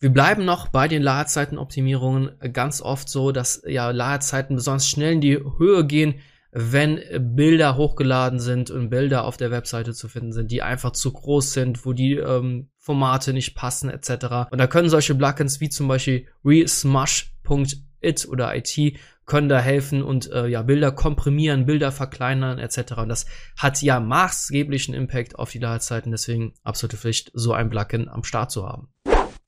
Wir 0.00 0.10
bleiben 0.10 0.44
noch 0.44 0.66
bei 0.66 0.88
den 0.88 1.00
Ladezeitenoptimierungen 1.00 2.32
ganz 2.52 2.82
oft 2.82 3.08
so, 3.08 3.30
dass 3.30 3.62
ja 3.64 3.92
Ladezeiten 3.92 4.56
besonders 4.56 4.88
schnell 4.88 5.12
in 5.12 5.20
die 5.20 5.38
Höhe 5.38 5.86
gehen, 5.86 6.16
wenn 6.50 7.00
Bilder 7.36 7.76
hochgeladen 7.76 8.40
sind 8.40 8.72
und 8.72 8.90
Bilder 8.90 9.24
auf 9.24 9.36
der 9.36 9.52
Webseite 9.52 9.94
zu 9.94 10.08
finden 10.08 10.32
sind, 10.32 10.50
die 10.50 10.60
einfach 10.60 10.90
zu 10.90 11.12
groß 11.12 11.52
sind, 11.52 11.86
wo 11.86 11.92
die 11.92 12.14
ähm, 12.14 12.71
Formate 12.82 13.32
nicht 13.32 13.54
passen 13.54 13.88
etc. 13.88 14.50
Und 14.50 14.58
da 14.58 14.66
können 14.66 14.88
solche 14.88 15.14
Plugins 15.14 15.60
wie 15.60 15.68
zum 15.68 15.86
Beispiel 15.86 16.26
resmush.it 16.44 18.28
oder 18.28 18.56
IT 18.56 18.98
können 19.24 19.48
da 19.48 19.60
helfen 19.60 20.02
und 20.02 20.32
äh, 20.32 20.48
ja 20.48 20.62
Bilder 20.62 20.90
komprimieren, 20.90 21.64
Bilder 21.64 21.92
verkleinern 21.92 22.58
etc. 22.58 22.94
Und 22.96 23.08
das 23.08 23.26
hat 23.56 23.80
ja 23.82 24.00
maßgeblichen 24.00 24.94
Impact 24.94 25.38
auf 25.38 25.52
die 25.52 25.60
Ladezeiten. 25.60 26.10
Deswegen 26.10 26.54
absolute 26.64 26.96
Pflicht, 26.96 27.30
so 27.34 27.52
ein 27.52 27.70
Plugin 27.70 28.08
am 28.08 28.24
Start 28.24 28.50
zu 28.50 28.66
haben. 28.66 28.88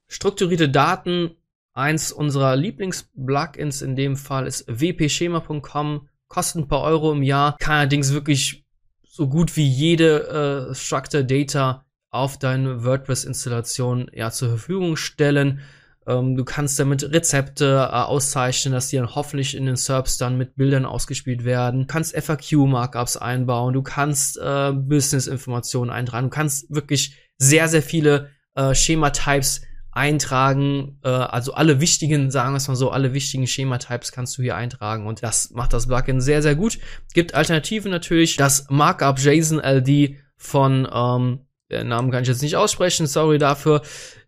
Strukturierte 0.06 0.68
Daten. 0.68 1.32
Eins 1.76 2.12
unserer 2.12 2.54
Lieblings-Plugins 2.54 3.82
in 3.82 3.96
dem 3.96 4.16
Fall 4.16 4.46
ist 4.46 4.68
wpschema.com 4.68 6.08
kostet 6.28 6.62
ein 6.62 6.68
paar 6.68 6.82
Euro 6.82 7.10
im 7.10 7.24
Jahr, 7.24 7.56
kann 7.58 7.74
allerdings 7.74 8.12
wirklich 8.12 8.64
so 9.02 9.28
gut 9.28 9.56
wie 9.56 9.66
jede 9.66 10.68
äh, 10.70 10.74
Structure 10.74 11.24
Data 11.24 11.83
auf 12.14 12.38
deine 12.38 12.84
WordPress-Installation 12.84 14.10
ja 14.12 14.30
zur 14.30 14.48
Verfügung 14.48 14.96
stellen. 14.96 15.60
Ähm, 16.06 16.36
du 16.36 16.44
kannst 16.44 16.78
damit 16.78 17.02
Rezepte 17.12 17.88
äh, 17.90 17.94
auszeichnen, 17.94 18.72
dass 18.72 18.88
die 18.88 18.96
dann 18.96 19.14
hoffentlich 19.14 19.56
in 19.56 19.66
den 19.66 19.76
SERPs 19.76 20.18
dann 20.18 20.36
mit 20.36 20.56
Bildern 20.56 20.84
ausgespielt 20.84 21.44
werden. 21.44 21.80
Du 21.80 21.86
kannst 21.86 22.14
FAQ-Markups 22.14 23.16
einbauen, 23.16 23.74
du 23.74 23.82
kannst 23.82 24.38
äh, 24.38 24.72
Business-Informationen 24.72 25.90
eintragen, 25.90 26.26
du 26.26 26.34
kannst 26.34 26.72
wirklich 26.74 27.16
sehr, 27.38 27.68
sehr 27.68 27.82
viele 27.82 28.30
äh, 28.54 28.74
Schema-Types 28.74 29.62
eintragen. 29.90 30.98
Äh, 31.02 31.08
also 31.08 31.54
alle 31.54 31.80
wichtigen, 31.80 32.30
sagen 32.30 32.52
wir 32.52 32.58
es 32.58 32.68
mal 32.68 32.76
so, 32.76 32.90
alle 32.90 33.14
wichtigen 33.14 33.46
Schema-Types 33.46 34.12
kannst 34.12 34.36
du 34.36 34.42
hier 34.42 34.56
eintragen 34.56 35.06
und 35.06 35.22
das 35.22 35.50
macht 35.50 35.72
das 35.72 35.86
Plugin 35.86 36.20
sehr, 36.20 36.42
sehr 36.42 36.54
gut. 36.54 36.78
Gibt 37.14 37.34
Alternativen 37.34 37.90
natürlich. 37.90 38.36
Das 38.36 38.66
Markup 38.68 39.18
JSON 39.18 39.58
LD 39.58 40.16
von, 40.36 40.86
ähm, 40.92 41.40
der 41.70 41.84
Namen 41.84 42.10
kann 42.10 42.22
ich 42.22 42.28
jetzt 42.28 42.42
nicht 42.42 42.56
aussprechen, 42.56 43.06
sorry 43.06 43.38
dafür. 43.38 43.82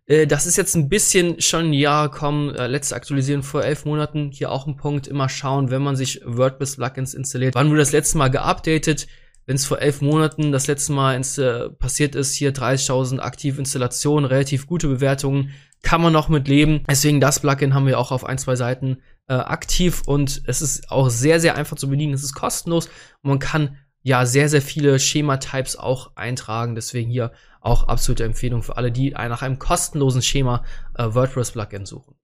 Äh, 0.06 0.26
das 0.26 0.46
ist 0.46 0.56
jetzt 0.56 0.74
ein 0.74 0.88
bisschen 0.88 1.40
schon 1.40 1.66
ein 1.66 1.72
Jahr 1.72 2.10
gekommen, 2.10 2.54
äh, 2.54 2.66
letzte 2.66 2.96
Aktualisierung 2.96 3.42
vor 3.42 3.64
elf 3.64 3.84
Monaten. 3.84 4.30
Hier 4.32 4.50
auch 4.50 4.66
ein 4.66 4.76
Punkt, 4.76 5.06
immer 5.06 5.28
schauen, 5.28 5.70
wenn 5.70 5.82
man 5.82 5.96
sich 5.96 6.20
WordPress-Plugins 6.24 7.14
installiert. 7.14 7.54
Wann 7.54 7.68
wurde 7.68 7.80
das 7.80 7.92
letzte 7.92 8.18
Mal 8.18 8.28
geupdatet? 8.28 9.06
wenn 9.46 9.56
es 9.56 9.64
vor 9.64 9.80
elf 9.80 10.02
Monaten 10.02 10.52
das 10.52 10.66
letzte 10.66 10.92
Mal 10.92 11.14
äh, 11.14 11.70
passiert 11.70 12.14
ist, 12.14 12.34
hier 12.34 12.52
30.000 12.52 13.20
aktive 13.20 13.58
Installationen, 13.60 14.24
relativ 14.24 14.66
gute 14.66 14.88
Bewertungen, 14.88 15.52
kann 15.82 16.02
man 16.02 16.12
noch 16.12 16.28
mit 16.28 16.48
leben. 16.48 16.82
Deswegen 16.90 17.20
das 17.20 17.40
Plugin 17.40 17.72
haben 17.72 17.86
wir 17.86 17.98
auch 17.98 18.10
auf 18.10 18.24
ein, 18.24 18.38
zwei 18.38 18.56
Seiten 18.56 18.98
äh, 19.28 19.34
aktiv 19.34 20.02
und 20.06 20.42
es 20.46 20.62
ist 20.62 20.90
auch 20.90 21.08
sehr, 21.10 21.38
sehr 21.38 21.54
einfach 21.54 21.76
zu 21.76 21.88
bedienen. 21.88 22.12
Es 22.12 22.24
ist 22.24 22.34
kostenlos 22.34 22.86
und 23.22 23.30
man 23.30 23.38
kann 23.38 23.76
ja 24.06 24.24
sehr, 24.24 24.48
sehr 24.48 24.62
viele 24.62 25.00
Schema-Types 25.00 25.76
auch 25.76 26.12
eintragen. 26.14 26.76
Deswegen 26.76 27.10
hier 27.10 27.32
auch 27.60 27.88
absolute 27.88 28.22
Empfehlung 28.22 28.62
für 28.62 28.76
alle, 28.76 28.92
die 28.92 29.10
nach 29.10 29.42
einem 29.42 29.58
kostenlosen 29.58 30.22
Schema 30.22 30.64
äh, 30.96 31.06
WordPress-Plugin 31.12 31.86
suchen. 31.86 32.14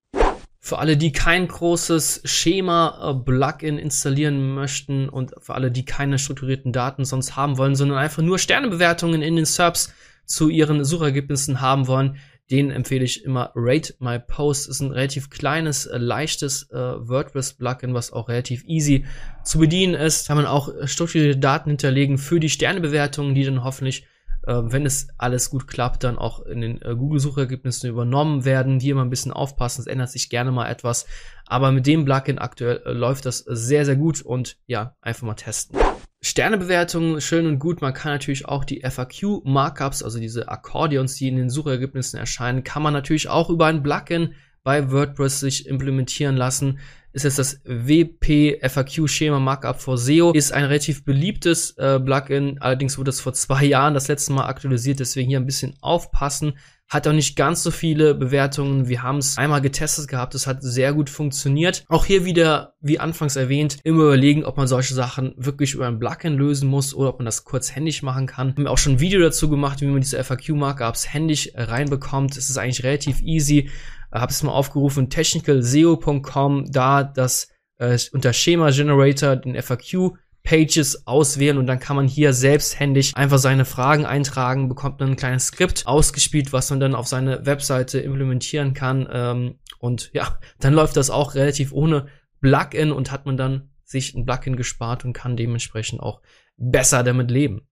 Für 0.61 0.79
alle, 0.79 0.97
die 0.97 1.11
kein 1.11 1.49
großes 1.49 2.21
Schema-Plugin 2.25 3.79
äh, 3.79 3.83
installieren 3.83 4.55
möchten 4.55 5.09
und 5.09 5.35
für 5.41 5.57
alle, 5.57 5.73
die 5.73 5.85
keine 5.85 6.21
strukturierten 6.21 6.73
Daten 6.73 7.05
sonst 7.05 7.35
haben 7.35 7.59
wollen, 7.59 7.75
sondern 7.75 7.99
einfach 7.99 8.23
nur 8.23 8.39
Sternebewertungen 8.39 9.21
in 9.21 9.35
den 9.35 9.45
SERPs 9.45 9.93
zu 10.25 10.51
ihren 10.51 10.85
Suchergebnissen 10.85 11.61
haben 11.61 11.89
wollen, 11.89 12.17
den 12.53 12.71
empfehle 12.71 13.05
ich 13.05 13.25
immer 13.25 13.51
Rate 13.55 13.95
My 13.99 14.19
Post. 14.19 14.69
Ist 14.69 14.81
ein 14.81 14.93
relativ 14.93 15.31
kleines, 15.31 15.87
äh, 15.87 15.99
leichtes 15.99 16.71
äh, 16.71 16.77
WordPress-Plugin, 16.77 17.95
was 17.95 18.13
auch 18.13 18.29
relativ 18.29 18.65
easy 18.67 19.07
zu 19.43 19.59
bedienen 19.59 19.95
ist. 19.95 20.29
Kann 20.29 20.37
man 20.37 20.47
auch 20.47 20.69
strukturierte 20.85 21.41
Daten 21.41 21.71
hinterlegen 21.71 22.19
für 22.19 22.39
die 22.39 22.51
Sternebewertungen, 22.51 23.35
die 23.35 23.45
dann 23.45 23.65
hoffentlich 23.65 24.07
äh, 24.47 24.55
wenn 24.65 24.87
es 24.87 25.09
alles 25.19 25.51
gut 25.51 25.67
klappt, 25.67 26.05
dann 26.05 26.19
auch 26.19 26.41
in 26.41 26.61
den 26.61 26.83
äh, 26.83 26.95
Google-Suchergebnissen 26.97 27.89
übernommen 27.89 28.45
werden. 28.45 28.81
Hier 28.81 28.95
mal 28.95 29.03
ein 29.03 29.11
bisschen 29.11 29.33
aufpassen, 29.33 29.83
es 29.83 29.87
ändert 29.87 30.11
sich 30.11 30.31
gerne 30.31 30.51
mal 30.51 30.69
etwas. 30.69 31.07
Aber 31.47 31.73
mit 31.73 31.87
dem 31.87 32.05
Plugin 32.05 32.39
aktuell 32.39 32.83
äh, 32.85 32.93
läuft 32.93 33.27
das 33.27 33.39
sehr, 33.39 33.85
sehr 33.85 33.97
gut 33.97 34.21
und 34.21 34.57
ja, 34.67 34.97
einfach 35.01 35.27
mal 35.27 35.35
testen. 35.35 35.79
Sternebewertungen, 36.25 37.21
schön 37.21 37.47
und 37.47 37.59
gut. 37.59 37.83
Man 37.83 37.95
kann 37.95 38.13
natürlich 38.13 38.47
auch 38.47 38.65
die 38.65 38.83
FAQ-Markups, 38.89 40.05
also 40.05 40.21
diese 40.21 40.49
Akkordeons, 40.49 41.17
die 41.17 41.27
in 41.27 41.37
den 41.37 41.51
Suchergebnissen 41.51 42.19
erscheinen, 42.19 42.63
kann 42.63 42.83
man 42.83 42.93
natürlich 42.93 43.29
auch 43.29 43.51
über 43.51 43.67
ein 43.67 43.83
Plugin 43.83 44.35
bei 44.63 44.93
WordPress 44.93 45.41
sich 45.41 45.67
implementieren 45.67 46.37
lassen 46.37 46.79
ist 47.13 47.25
jetzt 47.25 47.39
das 47.39 47.61
WP 47.65 48.61
FAQ 48.63 49.09
Schema 49.09 49.39
Markup 49.39 49.81
for 49.81 49.99
SEO. 49.99 50.33
Ist 50.33 50.53
ein 50.53 50.65
relativ 50.65 51.05
beliebtes 51.05 51.77
äh, 51.77 52.01
Plugin. 52.01 52.59
Allerdings 52.61 52.99
wurde 52.99 53.11
es 53.11 53.21
vor 53.21 53.35
zwei 53.35 53.65
Jahren 53.65 53.95
das 53.95 54.09
letzte 54.09 54.33
Mal 54.33 54.47
aktualisiert. 54.47 55.01
Deswegen 55.01 55.29
hier 55.29 55.41
ein 55.41 55.47
bisschen 55.47 55.75
aufpassen. 55.81 56.55
Hat 56.89 57.09
auch 57.09 57.13
nicht 57.13 57.37
ganz 57.37 57.63
so 57.63 57.71
viele 57.71 58.15
Bewertungen. 58.15 58.89
Wir 58.89 59.03
haben 59.03 59.19
es 59.19 59.39
einmal 59.39 59.63
getestet 59.63 60.09
gehabt. 60.09 60.35
Es 60.35 60.47
hat 60.47 60.63
sehr 60.63 60.93
gut 60.93 61.09
funktioniert. 61.09 61.85
Auch 61.89 62.05
hier 62.05 62.25
wieder, 62.25 62.75
wie 62.81 62.99
anfangs 62.99 63.37
erwähnt, 63.37 63.79
immer 63.83 64.05
überlegen, 64.05 64.45
ob 64.45 64.57
man 64.57 64.67
solche 64.67 64.93
Sachen 64.95 65.35
wirklich 65.37 65.75
über 65.75 65.87
ein 65.87 65.99
Plugin 65.99 66.37
lösen 66.37 66.69
muss 66.69 66.95
oder 66.95 67.11
ob 67.11 67.19
man 67.19 67.27
das 67.27 67.45
kurz 67.45 67.75
händisch 67.75 68.03
machen 68.03 68.27
kann. 68.27 68.51
Haben 68.51 68.65
wir 68.65 68.71
auch 68.71 68.79
schon 68.79 68.95
ein 68.95 69.01
Video 69.01 69.21
dazu 69.21 69.49
gemacht, 69.49 69.81
wie 69.81 69.87
man 69.87 70.03
diese 70.03 70.23
FAQ-Markups 70.23 71.13
händisch 71.13 71.51
reinbekommt. 71.55 72.37
Es 72.37 72.51
ist 72.51 72.59
eigentlich 72.59 72.85
relativ 72.85 73.23
easy 73.23 73.71
habe 74.13 74.33
es 74.33 74.43
mal 74.43 74.53
aufgerufen, 74.53 75.11
technicalseo.com, 75.11 76.71
da 76.71 77.03
das 77.03 77.49
äh, 77.79 77.99
unter 78.13 78.33
Schema 78.33 78.71
Generator 78.71 79.37
den 79.37 79.61
FAQ 79.61 80.13
Pages 80.45 81.07
auswählen 81.07 81.57
und 81.57 81.67
dann 81.67 81.79
kann 81.79 81.97
man 81.97 82.09
hier 82.09 82.33
selbsthändig 82.33 83.17
einfach 83.17 83.39
seine 83.39 83.65
Fragen 83.65 84.05
eintragen, 84.05 84.69
bekommt 84.69 85.01
dann 85.01 85.11
ein 85.11 85.17
kleines 85.17 85.47
Skript 85.47 85.87
ausgespielt, 85.87 86.53
was 86.53 86.69
man 86.71 86.81
dann 86.81 86.95
auf 86.95 87.07
seine 87.07 87.47
Webseite 87.47 88.01
implementieren 88.01 88.75
kann. 88.75 89.09
Ähm, 89.11 89.59
und 89.79 90.11
ja, 90.13 90.39
dann 90.59 90.75
läuft 90.75 90.97
das 90.97 91.11
auch 91.11 91.35
relativ 91.35 91.73
ohne 91.73 92.07
Plugin 92.41 92.93
und 92.93 93.13
hat 93.13 93.25
man 93.25 93.37
dann 93.37 93.71
sich 93.85 94.15
ein 94.15 94.25
Plugin 94.25 94.57
gespart 94.57 95.05
und 95.05 95.13
kann 95.13 95.37
dementsprechend 95.37 96.01
auch 96.01 96.23
besser 96.57 97.05
damit 97.05 97.31
leben. 97.31 97.69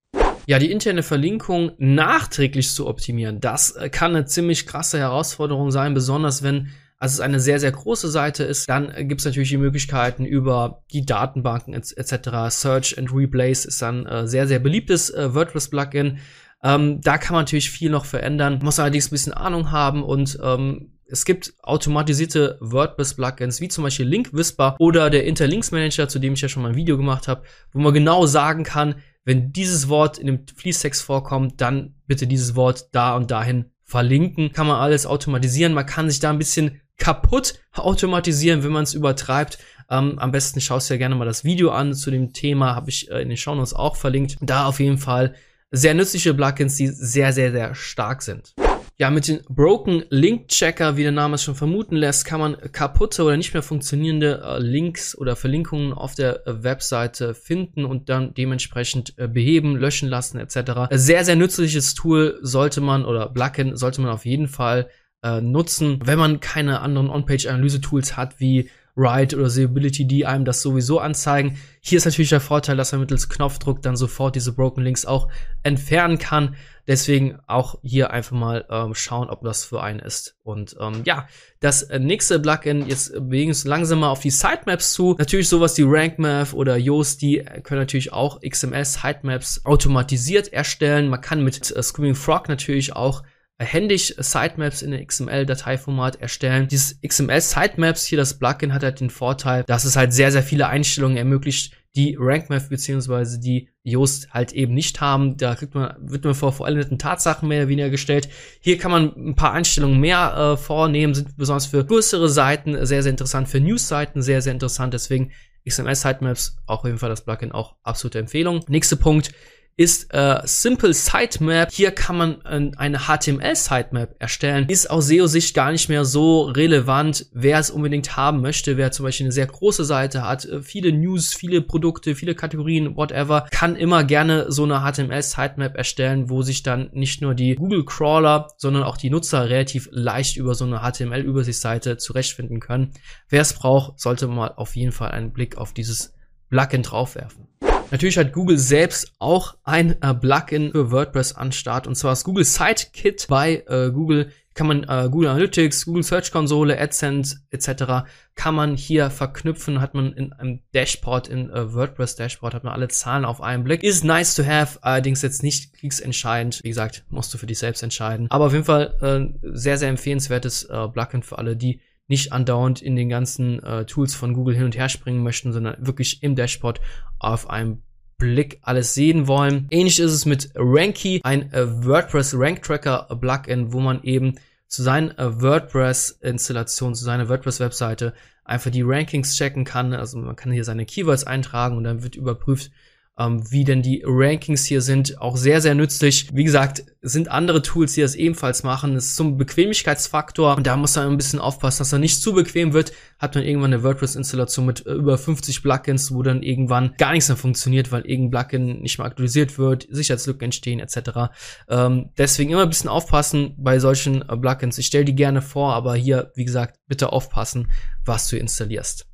Ja, 0.51 0.59
die 0.59 0.73
interne 0.73 1.05
Verlinkung 1.05 1.71
nachträglich 1.79 2.71
zu 2.71 2.89
optimieren, 2.89 3.39
das 3.39 3.71
äh, 3.71 3.89
kann 3.89 4.17
eine 4.17 4.25
ziemlich 4.25 4.67
krasse 4.67 4.99
Herausforderung 4.99 5.71
sein, 5.71 5.95
besonders 5.95 6.43
wenn 6.43 6.71
also 6.99 7.15
es 7.15 7.21
eine 7.21 7.39
sehr, 7.39 7.61
sehr 7.61 7.71
große 7.71 8.11
Seite 8.11 8.43
ist, 8.43 8.69
dann 8.69 8.91
äh, 8.91 9.05
gibt 9.05 9.21
es 9.21 9.25
natürlich 9.27 9.51
die 9.51 9.59
Möglichkeiten 9.59 10.25
über 10.25 10.83
die 10.91 11.07
Datenbanken 11.07 11.73
etc. 11.73 12.49
Search 12.49 12.99
and 12.99 13.15
Replace 13.15 13.65
ist 13.65 13.81
dann 13.81 14.07
äh, 14.07 14.27
sehr, 14.27 14.49
sehr 14.49 14.59
beliebtes 14.59 15.11
äh, 15.11 15.33
WordPress-Plugin. 15.33 16.19
Ähm, 16.65 17.01
da 17.01 17.17
kann 17.17 17.35
man 17.35 17.43
natürlich 17.43 17.71
viel 17.71 17.91
noch 17.91 18.05
verändern, 18.05 18.59
muss 18.61 18.81
allerdings 18.81 19.07
ein 19.07 19.11
bisschen 19.11 19.33
Ahnung 19.33 19.71
haben 19.71 20.03
und 20.03 20.37
ähm, 20.43 20.95
es 21.07 21.25
gibt 21.25 21.55
automatisierte 21.63 22.59
WordPress-Plugins, 22.61 23.61
wie 23.61 23.69
zum 23.69 23.85
Beispiel 23.85 24.07
Link 24.07 24.33
Whisper 24.33 24.75
oder 24.81 25.11
der 25.11 25.27
Interlinks 25.27 25.71
Manager, 25.71 26.09
zu 26.09 26.19
dem 26.19 26.33
ich 26.33 26.41
ja 26.41 26.49
schon 26.49 26.65
mal 26.65 26.71
ein 26.71 26.77
Video 26.77 26.97
gemacht 26.97 27.29
habe, 27.29 27.43
wo 27.73 27.79
man 27.79 27.95
genau 27.95 28.27
sagen 28.27 28.65
kann, 28.65 28.97
wenn 29.25 29.53
dieses 29.53 29.89
Wort 29.89 30.19
in 30.19 30.27
dem 30.27 30.47
Fließtext 30.47 31.03
vorkommt, 31.03 31.61
dann 31.61 31.95
bitte 32.07 32.27
dieses 32.27 32.55
Wort 32.55 32.89
da 32.93 33.15
und 33.17 33.31
dahin 33.31 33.67
verlinken. 33.85 34.53
Kann 34.53 34.67
man 34.67 34.77
alles 34.77 35.07
automatisieren. 35.07 35.75
Man 35.75 35.87
kann 35.87 36.09
sich 36.09 36.21
da 36.21 36.31
ein 36.31 36.39
bisschen 36.39 36.81
kaputt 36.97 37.55
automatisieren, 37.75 38.63
wenn 38.63 38.73
man 38.73 38.85
es 38.85 38.95
übertreibt. 38.95 39.59
Ähm, 39.91 40.19
am 40.19 40.31
besten 40.31 40.61
schaust 40.61 40.89
du 40.89 40.95
ja 40.95 40.99
gerne 40.99 41.17
mal 41.17 41.25
das 41.25 41.45
Video 41.45 41.71
an 41.71 41.95
zu 41.95 42.11
dem 42.11 42.33
Thema, 42.33 42.75
habe 42.77 42.91
ich 42.91 43.11
äh, 43.11 43.23
in 43.23 43.29
den 43.29 43.37
Shownotes 43.37 43.75
auch 43.75 43.97
verlinkt. 43.97 44.37
Da 44.41 44.67
auf 44.67 44.79
jeden 44.79 44.99
Fall 44.99 45.35
sehr 45.73 45.95
nützliche 45.95 46.35
Plugins, 46.35 46.77
die 46.77 46.87
sehr, 46.89 47.33
sehr, 47.33 47.51
sehr 47.51 47.75
stark 47.75 48.23
sind. 48.23 48.55
Ja, 49.01 49.11
mit 49.11 49.29
den 49.29 49.41
Broken 49.49 50.05
Link 50.11 50.49
Checker, 50.49 50.99
wie 50.99 51.03
der 51.05 51.11
Name 51.11 51.37
es 51.37 51.43
schon 51.43 51.55
vermuten 51.55 51.97
lässt, 51.97 52.27
kann 52.27 52.39
man 52.39 52.59
kaputte 52.71 53.25
oder 53.25 53.39
nicht 53.39 53.55
mehr 53.55 53.63
funktionierende 53.63 54.43
äh, 54.45 54.59
Links 54.59 55.17
oder 55.17 55.37
Verlinkungen 55.37 55.95
auf 55.95 56.15
der 56.15 56.47
äh, 56.47 56.63
Webseite 56.63 57.33
finden 57.33 57.87
und 57.87 58.11
dann 58.11 58.35
dementsprechend 58.35 59.15
äh, 59.17 59.27
beheben, 59.27 59.77
löschen 59.77 60.11
lassen 60.11 60.39
etc. 60.39 60.91
Sehr, 60.91 61.25
sehr 61.25 61.37
nützliches 61.37 61.95
Tool 61.95 62.39
sollte 62.43 62.83
man 62.83 63.07
oder 63.07 63.31
Plugin 63.31 63.75
sollte 63.75 64.03
man 64.03 64.11
auf 64.11 64.27
jeden 64.27 64.49
Fall 64.49 64.91
äh, 65.23 65.41
nutzen, 65.41 66.01
wenn 66.05 66.19
man 66.19 66.41
keine 66.41 66.81
anderen 66.81 67.09
On-Page-Analyse-Tools 67.09 68.19
hat 68.19 68.39
wie 68.39 68.69
Write 68.95 69.37
oder 69.37 69.51
Seeability, 69.51 70.07
die 70.07 70.27
einem 70.27 70.45
das 70.45 70.63
sowieso 70.63 70.99
anzeigen. 70.99 71.59
Hier 71.81 71.99
ist 71.99 72.05
natürlich 72.05 72.31
der 72.31 72.41
Vorteil, 72.41 72.77
dass 72.77 72.93
man 72.93 73.01
mittels 73.01 73.29
Knopfdruck 73.29 73.83
dann 73.83 73.97
sofort 73.97 74.37
diese 74.37 74.53
Broken 74.53 74.83
Links 74.83 75.07
auch 75.07 75.29
entfernen 75.63 76.19
kann. 76.19 76.57
Deswegen 76.87 77.39
auch 77.47 77.79
hier 77.83 78.11
einfach 78.11 78.37
mal 78.37 78.65
ähm, 78.69 78.95
schauen, 78.95 79.31
ob 79.31 79.43
das 79.43 79.65
für 79.65 79.83
einen 79.83 80.01
ist. 80.01 80.37
Und 80.43 80.77
ähm, 80.81 81.03
ja, 81.05 81.29
das 81.61 81.89
nächste 81.89 82.41
Plugin, 82.41 82.89
jetzt 82.89 83.13
bewegen 83.13 83.31
wir 83.45 83.49
uns 83.49 83.65
langsam 83.65 84.01
mal 84.01 84.11
auf 84.11 84.21
die 84.21 84.31
Sitemaps 84.31 84.93
zu. 84.93 85.15
Natürlich 85.19 85.49
sowas 85.49 85.79
wie 85.79 85.85
RankMath 85.87 86.53
oder 86.53 86.77
Yoast, 86.77 87.23
die 87.23 87.45
können 87.63 87.81
natürlich 87.81 88.13
auch 88.13 88.41
XML-Sitemaps 88.41 89.65
automatisiert 89.65 90.53
erstellen. 90.53 91.09
Man 91.09 91.21
kann 91.21 91.45
mit 91.45 91.71
äh, 91.71 91.83
Screaming 91.83 92.17
Frog 92.17 92.49
natürlich 92.49 92.97
auch 92.97 93.23
händisch 93.61 94.15
Sitemaps 94.17 94.83
in 94.83 94.91
der 94.91 95.05
XML-Dateiformat 95.05 96.21
erstellen. 96.21 96.67
Dieses 96.69 96.99
XML-Sitemaps 97.07 98.05
hier, 98.05 98.19
das 98.19 98.39
Plugin 98.39 98.73
hat 98.73 98.83
halt 98.83 99.01
den 99.01 99.11
Vorteil, 99.11 99.65
dass 99.65 99.85
es 99.85 99.97
halt 99.97 100.13
sehr, 100.13 100.33
sehr 100.33 100.43
viele 100.43 100.67
Einstellungen 100.67 101.19
ermöglicht, 101.19 101.75
die 101.97 102.17
RankMath 102.19 102.71
beziehungsweise 102.71 103.41
die 103.41 103.69
Yoast 103.83 104.31
halt 104.31 104.53
eben 104.53 104.75
nicht 104.75 105.01
haben. 105.01 105.37
Da 105.37 105.57
kriegt 105.57 105.75
man, 105.75 105.95
wird 105.99 106.25
man 106.25 106.35
vor 106.35 106.53
vollendeten 106.53 106.99
Tatsachen 106.99 107.49
mehr 107.49 107.63
oder 107.63 107.69
weniger 107.69 107.91
gestellt. 107.91 108.29
Hier 108.61 108.79
kann 108.79 108.93
man 108.93 109.13
ein 109.17 109.35
paar 109.35 109.53
Einstellungen 109.53 110.01
mehr 110.01 110.37
äh, 110.37 110.57
vornehmen, 110.57 111.15
sind 111.15 111.37
besonders 111.37 111.67
für 111.67 111.85
größere 111.85 112.29
Seiten 112.29 112.87
sehr, 112.87 113.03
sehr 113.03 113.11
interessant, 113.11 113.49
für 113.49 113.61
News-Seiten 113.61 114.23
sehr, 114.23 114.41
sehr 114.41 114.53
interessant. 114.53 114.95
Deswegen 114.95 115.33
XML 115.69 115.95
Sitemaps, 115.95 116.57
auch 116.67 116.81
auf 116.81 116.87
jeden 116.87 116.99
Fall 116.99 117.11
das 117.11 117.25
Plugin 117.25 117.53
auch 117.53 117.75
absolute 117.83 118.21
Empfehlung. 118.21 118.65
Nächster 118.69 118.97
Punkt 118.97 119.33
ist 119.81 120.13
äh, 120.13 120.43
Simple 120.45 120.93
Sitemap. 120.93 121.73
Hier 121.73 121.91
kann 121.91 122.19
man 122.19 122.43
äh, 122.45 122.71
eine 122.77 122.99
HTML 122.99 123.57
Sitemap 123.57 124.15
erstellen. 124.19 124.69
Ist 124.69 124.91
aus 124.91 125.07
SEO-Sicht 125.07 125.55
gar 125.55 125.73
nicht 125.73 125.89
mehr 125.89 126.05
so 126.05 126.43
relevant, 126.43 127.25
wer 127.33 127.59
es 127.59 127.71
unbedingt 127.71 128.15
haben 128.15 128.43
möchte. 128.43 128.77
Wer 128.77 128.93
zum 128.93 129.05
Beispiel 129.07 129.25
eine 129.25 129.33
sehr 129.33 129.47
große 129.47 129.87
Seite 129.87 130.29
hat, 130.29 130.45
äh, 130.45 130.61
viele 130.61 130.93
News, 130.93 131.33
viele 131.33 131.63
Produkte, 131.63 132.15
viele 132.15 132.35
Kategorien, 132.35 132.95
whatever, 132.95 133.47
kann 133.51 133.75
immer 133.75 134.05
gerne 134.05 134.53
so 134.53 134.65
eine 134.65 134.81
HTML 134.81 135.23
Sitemap 135.23 135.75
erstellen, 135.75 136.29
wo 136.29 136.43
sich 136.43 136.63
dann 136.63 136.91
nicht 136.93 137.23
nur 137.23 137.35
die 137.35 137.55
Google 137.55 137.87
Crawler, 137.87 138.49
sondern 138.59 138.83
auch 138.83 138.99
die 138.99 139.09
Nutzer 139.09 139.49
relativ 139.49 139.89
leicht 139.93 140.37
über 140.37 140.55
so 140.55 140.67
eine 140.67 140.81
HTML 140.81 141.23
Übersichtsseite 141.23 141.97
zurechtfinden 141.97 142.61
können. 142.61 142.93
Wer 143.31 143.41
es 143.41 143.55
braucht, 143.55 143.99
sollte 143.99 144.29
mal 144.29 144.53
auf 144.57 144.77
jeden 144.77 144.93
Fall 144.93 145.13
einen 145.13 145.33
Blick 145.33 145.57
auf 145.57 145.73
dieses 145.73 146.13
Plugin 146.51 146.83
draufwerfen. 146.83 147.49
Natürlich 147.91 148.19
hat 148.19 148.33
Google 148.33 148.59
selbst 148.59 149.13
auch 149.19 149.57
ein 149.65 150.01
äh, 150.03 150.15
Plugin 150.15 150.71
für 150.73 150.91
WordPress 150.91 151.35
an 151.35 151.53
Start 151.53 151.87
und 151.87 151.97
zwar 151.97 152.13
das 152.13 152.25
Google 152.25 152.45
Sitekit 152.45 153.27
bei 153.29 153.65
äh, 153.67 153.91
Google 153.91 154.31
kann 154.55 154.67
man 154.67 154.85
äh, 154.85 155.09
Google 155.09 155.29
Analytics, 155.29 155.87
Google 155.87 156.03
Search 156.03 156.33
Konsole, 156.33 156.79
AdSense 156.79 157.39
etc. 157.51 158.11
kann 158.35 158.55
man 158.55 158.77
hier 158.77 159.09
verknüpfen, 159.09 159.81
hat 159.81 159.95
man 159.95 160.13
in 160.13 160.33
einem 160.33 160.61
Dashboard, 160.75 161.29
in 161.29 161.51
äh, 161.51 161.73
WordPress 161.73 162.17
Dashboard, 162.17 162.55
hat 162.55 162.65
man 162.65 162.73
alle 162.73 162.89
Zahlen 162.89 163.25
auf 163.25 163.41
einen 163.41 163.65
Blick. 163.65 163.83
Ist 163.83 164.05
nice 164.05 164.35
to 164.35 164.45
have, 164.45 164.79
allerdings 164.83 165.23
jetzt 165.23 165.43
nicht 165.43 165.73
kriegsentscheidend. 165.75 166.61
Wie 166.63 166.69
gesagt, 166.69 167.05
musst 167.09 167.33
du 167.33 167.39
für 167.39 167.47
dich 167.47 167.59
selbst 167.59 167.83
entscheiden. 167.83 168.27
Aber 168.31 168.47
auf 168.47 168.53
jeden 168.53 168.65
Fall 168.65 168.95
äh, 169.01 169.51
sehr, 169.53 169.79
sehr 169.79 169.89
empfehlenswertes 169.89 170.65
äh, 170.65 170.89
Plugin 170.89 171.23
für 171.23 171.39
alle, 171.39 171.57
die 171.57 171.81
nicht 172.11 172.33
andauernd 172.33 172.83
in 172.83 172.97
den 172.97 173.09
ganzen 173.09 173.63
äh, 173.63 173.87
Tools 173.87 174.15
von 174.15 174.35
Google 174.35 174.57
hin 174.57 174.65
und 174.65 174.77
her 174.77 174.89
springen 174.89 175.23
möchten, 175.23 175.53
sondern 175.53 175.77
wirklich 175.79 176.23
im 176.23 176.35
Dashboard 176.35 176.81
auf 177.21 177.49
einem 177.49 177.83
Blick 178.19 178.59
alles 178.63 178.95
sehen 178.95 179.29
wollen. 179.29 179.69
Ähnlich 179.71 180.01
ist 180.01 180.13
es 180.13 180.27
mit 180.27 180.51
Ranky, 180.57 181.21
ein 181.23 181.53
äh, 181.53 181.85
WordPress 181.85 182.35
Rank 182.37 182.63
Tracker 182.63 183.07
Plugin, 183.19 183.73
wo 183.73 183.81
man 183.81 184.03
eben 184.03 184.35
zu 184.67 184.83
seinen 184.83 185.17
äh, 185.19 185.41
WordPress-Installationen, 185.41 186.97
zu 186.97 187.05
seiner 187.05 187.29
WordPress-Webseite 187.29 188.13
einfach 188.45 188.73
die 188.73 188.83
Rankings 188.83 189.37
checken 189.37 189.65
kann. 189.65 189.95
Also 189.95 190.19
man 190.19 190.35
kann 190.35 190.51
hier 190.53 190.65
seine 190.65 190.87
Keywords 190.87 191.25
eintragen 191.25 191.77
und 191.77 191.85
dann 191.85 192.03
wird 192.03 192.17
überprüft, 192.17 192.73
ähm, 193.21 193.43
wie 193.51 193.65
denn 193.65 193.83
die 193.83 194.03
Rankings 194.07 194.65
hier 194.65 194.81
sind. 194.81 195.21
Auch 195.21 195.37
sehr, 195.37 195.61
sehr 195.61 195.75
nützlich. 195.75 196.29
Wie 196.33 196.45
gesagt, 196.45 196.85
sind 197.03 197.31
andere 197.31 197.61
Tools, 197.61 197.93
die 197.93 198.01
das 198.01 198.15
ebenfalls 198.15 198.63
machen. 198.63 198.97
Es 198.97 199.07
ist 199.07 199.17
zum 199.17 199.37
Bequemlichkeitsfaktor 199.37 200.57
und 200.57 200.67
da 200.67 200.77
muss 200.77 200.97
man 200.97 201.09
ein 201.09 201.17
bisschen 201.17 201.39
aufpassen, 201.39 201.81
dass 201.81 201.93
er 201.93 201.99
nicht 201.99 202.23
zu 202.23 202.33
bequem 202.33 202.73
wird. 202.73 202.93
Hat 203.19 203.35
man 203.35 203.45
irgendwann 203.45 203.75
eine 203.75 203.83
WordPress-Installation 203.83 204.67
mit 204.67 204.81
über 204.81 205.19
50 205.19 205.63
Plugins, 205.63 206.13
wo 206.15 206.23
dann 206.23 206.43
irgendwann 206.43 206.95
gar 206.97 207.13
nichts 207.13 207.29
mehr 207.29 207.37
funktioniert, 207.37 207.93
weil 207.93 208.07
irgendein 208.07 208.49
Plugin 208.49 208.81
nicht 208.81 208.99
mehr 208.99 209.07
aktualisiert 209.07 209.59
wird, 209.59 209.87
Sicherheitslücken 209.91 210.45
entstehen 210.45 210.81
etc. 210.81 211.33
Ähm, 211.69 212.11
deswegen 212.17 212.51
immer 212.51 212.63
ein 212.63 212.71
bisschen 212.71 212.91
aufpassen 212.91 213.55
bei 213.59 213.79
solchen 213.79 214.23
äh, 214.23 214.37
Plugins. 214.37 214.79
Ich 214.79 214.87
stelle 214.87 215.05
die 215.05 215.15
gerne 215.15 215.43
vor, 215.43 215.75
aber 215.75 215.95
hier, 215.95 216.33
wie 216.35 216.45
gesagt, 216.45 216.79
bitte 216.87 217.13
aufpassen, 217.13 217.71
was 218.05 218.29
du 218.29 218.39
installierst. 218.39 219.10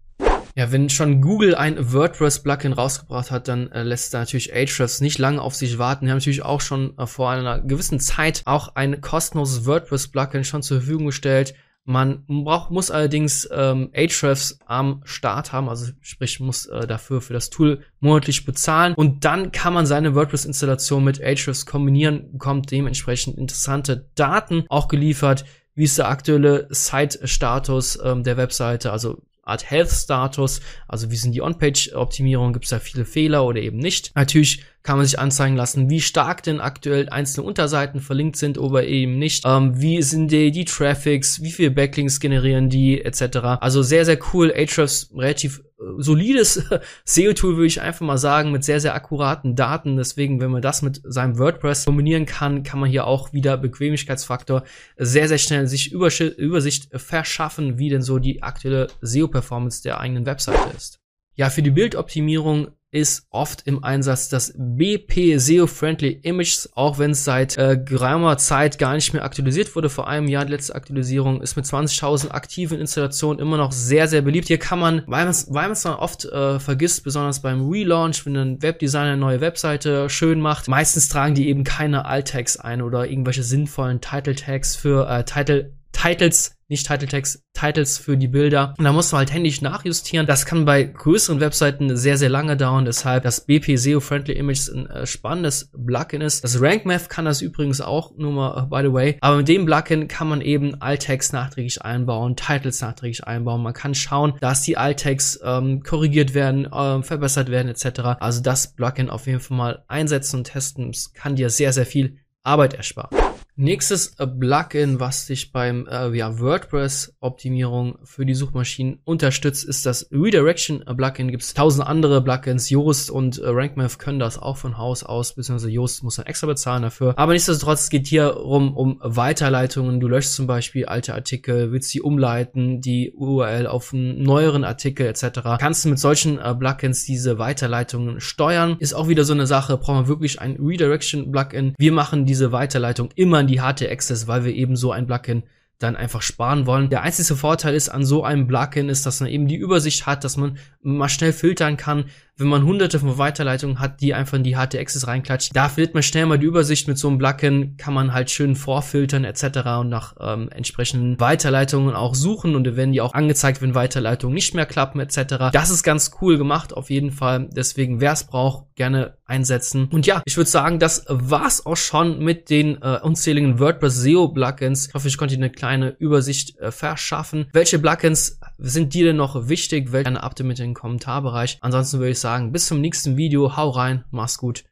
Ja, 0.59 0.73
wenn 0.73 0.89
schon 0.89 1.21
Google 1.21 1.55
ein 1.55 1.93
WordPress-Plugin 1.93 2.73
rausgebracht 2.73 3.31
hat, 3.31 3.47
dann 3.47 3.71
äh, 3.73 3.83
lässt 3.83 4.15
da 4.15 4.21
natürlich 4.21 4.55
Ahrefs 4.55 5.03
nicht 5.03 5.19
lange 5.19 5.43
auf 5.43 5.55
sich 5.55 5.77
warten. 5.77 6.07
Wir 6.07 6.13
haben 6.13 6.19
natürlich 6.19 6.45
auch 6.45 6.63
schon 6.63 6.97
äh, 6.97 7.07
vor 7.07 7.31
einer 7.31 7.61
gewissen 7.61 8.01
Zeit 8.01 8.41
auch 8.47 8.75
ein 8.75 9.03
kostenloses 9.03 9.67
WordPress-Plugin 9.67 10.45
schon 10.45 10.63
zur 10.63 10.79
Verfügung 10.79 11.07
gestellt. 11.07 11.53
Man 11.85 12.25
braucht, 12.27 12.71
muss 12.71 12.91
allerdings 12.91 13.47
ähm, 13.53 13.91
Ahrefs 13.95 14.59
am 14.65 15.03
Start 15.05 15.53
haben, 15.53 15.69
also 15.69 15.93
sprich 16.01 16.41
muss 16.41 16.65
äh, 16.65 16.87
dafür 16.87 17.21
für 17.21 17.35
das 17.35 17.51
Tool 17.51 17.85
monatlich 18.01 18.47
bezahlen 18.47 18.95
und 18.95 19.27
dann 19.27 19.53
kann 19.53 19.75
man 19.75 19.85
seine 19.85 20.15
WordPress-Installation 20.15 21.05
mit 21.05 21.23
Ahrefs 21.23 21.67
kombinieren, 21.67 22.33
bekommt 22.33 22.71
dementsprechend 22.71 23.37
interessante 23.37 24.09
Daten 24.15 24.65
auch 24.71 24.89
geliefert, 24.89 25.45
wie 25.75 25.85
ist 25.85 25.99
der 25.99 26.09
aktuelle 26.09 26.67
Site-Status 26.71 27.99
ähm, 28.03 28.25
der 28.25 28.39
Webseite, 28.39 28.91
also 28.91 29.23
Art 29.47 29.71
Health 29.71 29.91
Status, 29.91 30.61
also 30.89 31.11
wie 31.11 31.17
sind 31.17 31.33
die 31.33 31.41
On-Page-Optimierungen, 31.41 32.53
gibt 32.53 32.65
es 32.65 32.71
da 32.71 32.79
viele 32.79 33.05
Fehler 33.05 33.45
oder 33.45 33.61
eben 33.61 33.79
nicht. 33.79 34.13
Natürlich 34.15 34.65
kann 34.83 34.99
man 34.99 35.07
sich 35.07 35.19
anzeigen 35.19 35.57
lassen, 35.57 35.91
wie 35.91 36.01
stark 36.01 36.43
denn 36.43 36.61
aktuell 36.61 37.09
einzelne 37.09 37.47
Unterseiten 37.47 38.01
verlinkt 38.01 38.37
sind 38.37 38.59
oder 38.59 38.85
eben 38.85 39.19
nicht. 39.19 39.45
Ähm, 39.45 39.81
wie 39.81 40.01
sind 40.03 40.31
die, 40.31 40.51
die 40.51 40.65
Traffics, 40.65 41.43
wie 41.43 41.51
viele 41.51 41.71
Backlinks 41.71 42.21
generieren 42.21 42.71
die, 42.71 43.05
etc. 43.05 43.39
Also 43.61 43.83
sehr, 43.83 44.05
sehr 44.05 44.19
cool. 44.33 44.53
Ahrefs 44.53 45.11
relativ 45.15 45.63
solides 45.99 46.65
SEO-Tool, 47.05 47.57
würde 47.57 47.67
ich 47.67 47.81
einfach 47.81 48.07
mal 48.07 48.19
sagen, 48.19 48.53
mit 48.53 48.65
sehr, 48.65 48.81
sehr 48.81 48.95
akkuraten 48.95 49.57
Daten. 49.57 49.97
Deswegen, 49.97 50.41
wenn 50.41 50.51
man 50.51 50.63
das 50.63 50.83
mit 50.83 51.01
seinem 51.05 51.39
WordPress 51.39 51.85
kombinieren 51.85 52.27
kann, 52.27 52.63
kann 52.63 52.81
man 52.81 52.91
hier 52.91 53.07
auch 53.07 53.33
wieder 53.33 53.57
Bequemlichkeitsfaktor 53.57 54.65
sehr, 54.97 55.29
sehr 55.29 55.39
schnell 55.39 55.67
sich 55.67 55.93
Übersicht 55.93 56.89
verschaffen, 56.99 57.79
wie 57.79 57.91
denn 57.91 58.03
so 58.03 58.19
die 58.19 58.43
aktuelle 58.43 58.89
SEO-Performance 59.01 59.83
der 59.83 60.01
eigenen 60.01 60.27
Webseite 60.27 60.75
ist. 60.77 61.01
Ja, 61.35 61.51
für 61.51 61.63
die 61.63 61.71
Bildoptimierung 61.71 62.69
ist 62.97 63.27
oft 63.29 63.67
im 63.67 63.85
Einsatz 63.85 64.31
das 64.31 64.55
BP 64.57 65.39
SEO 65.39 65.67
Friendly 65.67 66.19
Images, 66.23 66.71
auch 66.75 66.99
wenn 66.99 67.11
es 67.11 67.25
seit 67.25 67.59
äh, 67.59 67.77
geraumer 67.77 68.39
Zeit 68.39 68.79
gar 68.79 68.95
nicht 68.95 69.13
mehr 69.13 69.23
aktualisiert 69.23 69.77
wurde. 69.77 69.91
Vor 69.91 70.09
einem 70.09 70.29
Jahr 70.29 70.47
die 70.47 70.53
letzte 70.53 70.75
Aktualisierung 70.75 71.43
ist 71.43 71.57
mit 71.57 71.67
20.000 71.67 72.31
aktiven 72.31 72.81
Installationen 72.81 73.39
immer 73.39 73.59
noch 73.59 73.73
sehr, 73.73 74.09
sehr 74.09 74.23
beliebt. 74.23 74.49
Hier 74.49 74.59
kann 74.59 74.79
man, 74.79 75.03
weil 75.07 75.25
man 75.25 75.29
es 75.29 75.47
weil 75.51 75.71
dann 75.83 75.95
oft 75.95 76.25
äh, 76.25 76.59
vergisst, 76.59 77.05
besonders 77.05 77.43
beim 77.43 77.69
Relaunch, 77.69 78.25
wenn 78.25 78.37
ein 78.37 78.63
Webdesigner 78.63 79.09
eine 79.09 79.17
neue 79.19 79.43
Webseite 79.43 80.09
schön 80.09 80.41
macht, 80.41 80.67
meistens 80.67 81.11
tragen 81.11 81.35
die 81.35 81.49
eben 81.49 81.65
keine 81.65 82.07
Alt-Tags 82.07 82.57
ein 82.57 82.81
oder 82.81 83.07
irgendwelche 83.07 83.43
sinnvollen 83.43 84.01
Title-Tags 84.01 84.75
für 84.75 85.07
äh, 85.07 85.23
Title 85.25 85.75
Titles 86.07 86.57
nicht 86.69 86.87
Title 86.87 87.07
Text, 87.07 87.45
Titles 87.53 87.99
für 87.99 88.17
die 88.17 88.29
Bilder. 88.29 88.75
Und 88.77 88.85
da 88.85 88.93
muss 88.93 89.13
man 89.13 89.21
halt 89.21 89.33
händisch 89.33 89.61
nachjustieren. 89.61 90.27
Das 90.27 90.47
kann 90.47 90.65
bei 90.65 90.83
größeren 90.83 91.41
Webseiten 91.41 91.97
sehr, 91.97 92.17
sehr 92.17 92.29
lange 92.29 92.57
dauern. 92.57 92.85
Deshalb 92.85 93.23
das 93.23 93.47
BP 93.47 93.77
SEO 93.77 94.01
Friendly 94.01 94.35
Images 94.35 94.69
ein 94.69 94.87
äh, 94.87 95.07
spannendes 95.07 95.71
Plugin 95.73 96.21
ist. 96.21 96.43
Das 96.43 96.61
RankMath 96.61 97.09
kann 97.09 97.25
das 97.25 97.41
übrigens 97.41 97.81
auch, 97.81 98.17
nur 98.17 98.33
mal 98.33 98.65
uh, 98.65 98.67
by 98.67 98.83
the 98.83 98.93
way. 98.93 99.17
Aber 99.21 99.37
mit 99.37 99.49
dem 99.49 99.65
Plugin 99.65 100.09
kann 100.09 100.29
man 100.29 100.41
eben 100.41 100.81
Alt-Tags 100.81 101.33
nachträglich 101.33 101.83
einbauen, 101.83 102.37
Titles 102.37 102.81
nachträglich 102.81 103.25
einbauen. 103.25 103.63
Man 103.63 103.75
kann 103.75 103.95
schauen, 103.95 104.35
dass 104.41 104.63
die 104.63 104.77
Alt-Tags 104.77 105.41
ähm, 105.45 105.83
korrigiert 105.83 106.35
werden, 106.35 106.67
äh, 106.67 107.03
verbessert 107.03 107.49
werden 107.49 107.69
etc. 107.69 108.19
Also 108.21 108.43
das 108.43 108.75
Plugin 108.75 109.11
auf 109.11 109.27
jeden 109.27 109.41
Fall 109.41 109.57
mal 109.57 109.85
einsetzen 109.87 110.39
und 110.39 110.45
testen. 110.45 110.91
Es 110.91 111.13
kann 111.13 111.37
dir 111.37 111.51
sehr, 111.51 111.73
sehr 111.73 111.87
viel 111.87 112.19
Arbeit 112.43 112.75
ersparen. 112.75 113.17
Nächstes 113.59 114.13
äh, 114.19 114.27
Plugin, 114.27 115.01
was 115.01 115.25
dich 115.27 115.51
beim 115.51 115.87
äh, 115.91 116.15
ja, 116.15 116.39
WordPress-Optimierung 116.39 117.97
für 118.05 118.27
die 118.27 118.35
Suchmaschinen 118.35 118.99
unterstützt, 119.05 119.65
ist 119.65 119.87
das 119.87 120.11
Redirection 120.13 120.85
Plugin. 120.85 121.31
Gibt 121.31 121.43
es 121.43 121.55
tausend 121.55 121.87
andere 121.89 122.23
Plugins. 122.23 122.69
Yoast 122.69 123.11
und 123.11 123.39
äh, 123.39 123.49
RankMath 123.49 123.99
können 123.99 124.19
das 124.19 124.39
auch 124.39 124.59
von 124.59 124.77
Haus 124.77 125.05
aus, 125.05 125.35
beziehungsweise 125.35 125.71
Yoast 125.71 126.03
muss 126.03 126.17
dann 126.17 126.27
extra 126.27 126.47
bezahlen 126.47 126.83
dafür. 126.83 127.15
Aber 127.17 127.33
nichtsdestotrotz 127.33 127.85
es 127.85 127.89
geht 127.89 128.07
hier 128.07 128.45
um, 128.45 128.77
um 128.77 129.01
Weiterleitungen. 129.03 130.01
Du 130.01 130.09
löschst 130.09 130.35
zum 130.35 130.47
Beispiel 130.47 130.85
alte 130.85 131.15
Artikel, 131.15 131.73
willst 131.73 131.89
sie 131.89 132.03
umleiten, 132.03 132.83
die 132.83 133.15
URL 133.17 133.69
auf 133.69 133.95
einen 133.95 134.23
neueren 134.23 134.65
Artikel 134.65 135.07
etc. 135.07 135.57
Kannst 135.59 135.87
du 135.87 135.89
mit 135.89 135.99
solchen 135.99 136.39
äh, 136.39 136.55
Plugins 136.55 137.05
diese 137.05 137.39
Weiterleitungen 137.39 138.21
steuern. 138.21 138.77
Ist 138.81 138.93
auch 138.93 139.09
wieder 139.09 139.25
so 139.25 139.33
eine 139.33 139.47
Sache, 139.47 139.79
brauchen 139.79 140.05
wir 140.05 140.09
wirklich 140.09 140.43
ein 140.43 140.59
Redirection 140.61 141.33
Plugin. 141.33 141.75
Wir 141.79 141.93
machen 141.93 142.27
diese 142.27 142.53
Weiterleitung 142.53 143.09
immer 143.15 143.46
die 143.47 143.61
harte 143.61 143.91
Access, 143.91 144.27
weil 144.27 144.45
wir 144.45 144.55
eben 144.55 144.77
so 144.77 144.93
ein 144.93 145.07
Plugin 145.07 145.45
dann 145.79 145.97
einfach 145.97 146.23
sparen 146.23 146.67
wollen. 146.67 146.89
Der 146.89 147.03
einzige 147.03 147.37
Vorteil 147.37 147.75
ist 147.75 147.89
an 147.91 148.05
so 148.05 148.25
einem 148.25 148.47
Plugin 148.47 148.89
ist, 148.89 149.05
dass 149.05 149.21
man 149.21 149.29
eben 149.29 149.47
die 149.47 149.57
Übersicht 149.57 150.07
hat, 150.07 150.25
dass 150.25 150.37
man 150.37 150.59
mal 150.81 151.09
schnell 151.09 151.33
filtern 151.33 151.77
kann, 151.77 152.07
wenn 152.39 152.49
man 152.49 152.65
hunderte 152.65 153.01
von 153.01 153.17
Weiterleitungen 153.17 153.79
hat, 153.79 154.01
die 154.01 154.13
einfach 154.13 154.37
in 154.37 154.45
die 154.45 154.57
HT-Access 154.57 155.07
reinklatscht. 155.07 155.55
Da 155.55 155.69
findet 155.69 155.95
man 155.95 156.03
schnell 156.03 156.27
mal 156.27 156.39
die 156.39 156.47
Übersicht 156.47 156.87
mit 156.87 156.99
so 156.99 157.09
einem 157.09 157.19
Plugin, 157.19 157.77
kann 157.79 157.95
man 157.95 158.13
halt 158.13 158.31
schön 158.31 158.57
vorfiltern 158.57 159.25
etc. 159.25 159.45
und 159.81 159.89
nach 159.89 160.15
ähm, 160.21 160.51
entsprechenden 160.51 161.19
Weiterleitungen 161.19 161.95
auch 161.95 162.15
suchen 162.15 162.55
und 162.55 162.77
werden 162.77 162.93
die 162.93 163.01
auch 163.01 163.15
angezeigt, 163.15 163.63
wenn 163.63 163.75
Weiterleitungen 163.75 164.35
nicht 164.35 164.55
mehr 164.55 164.67
klappen 164.67 165.01
etc. 165.01 165.51
Das 165.53 165.71
ist 165.71 165.83
ganz 165.83 166.11
cool 166.21 166.37
gemacht 166.37 166.75
auf 166.75 166.91
jeden 166.91 167.11
Fall. 167.11 167.49
Deswegen, 167.51 168.01
wer 168.01 168.13
es 168.13 168.25
braucht, 168.25 168.67
gerne 168.75 169.15
einsetzen. 169.25 169.89
Und 169.91 170.07
ja, 170.07 170.23
ich 170.25 170.37
würde 170.37 170.51
sagen, 170.51 170.79
das 170.79 171.05
war's 171.09 171.65
auch 171.65 171.77
schon 171.77 172.19
mit 172.19 172.51
den 172.51 172.81
äh, 172.83 173.01
unzähligen 173.03 173.59
WordPress 173.59 173.97
SEO 173.97 174.29
Plugins. 174.29 174.89
Ich 174.89 174.95
hoffe, 174.95 175.09
ich 175.09 175.17
konnte 175.17 175.35
eine 175.35 175.51
kleine 175.51 175.97
Übersicht 175.99 176.59
äh, 176.59 176.71
verschaffen. 176.71 177.47
Welche 177.53 177.79
Plugins 177.79 178.39
sind 178.59 178.95
dir 178.95 179.07
denn 179.07 179.17
noch 179.17 179.49
wichtig? 179.49 179.93
Welche 179.93 180.23
Update 180.23 180.47
mit 180.47 180.59
in 180.61 180.67
den 180.67 180.75
Kommentarbereich. 180.75 181.59
Ansonsten 181.61 181.99
würde 181.99 182.13
ich 182.13 182.19
sagen, 182.27 182.51
bis 182.51 182.67
zum 182.67 182.81
nächsten 182.81 183.17
Video. 183.17 183.57
Hau 183.57 183.71
rein, 183.71 184.05
mach's 184.11 184.39
gut. 184.39 184.65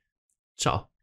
Ciao. 0.58 0.93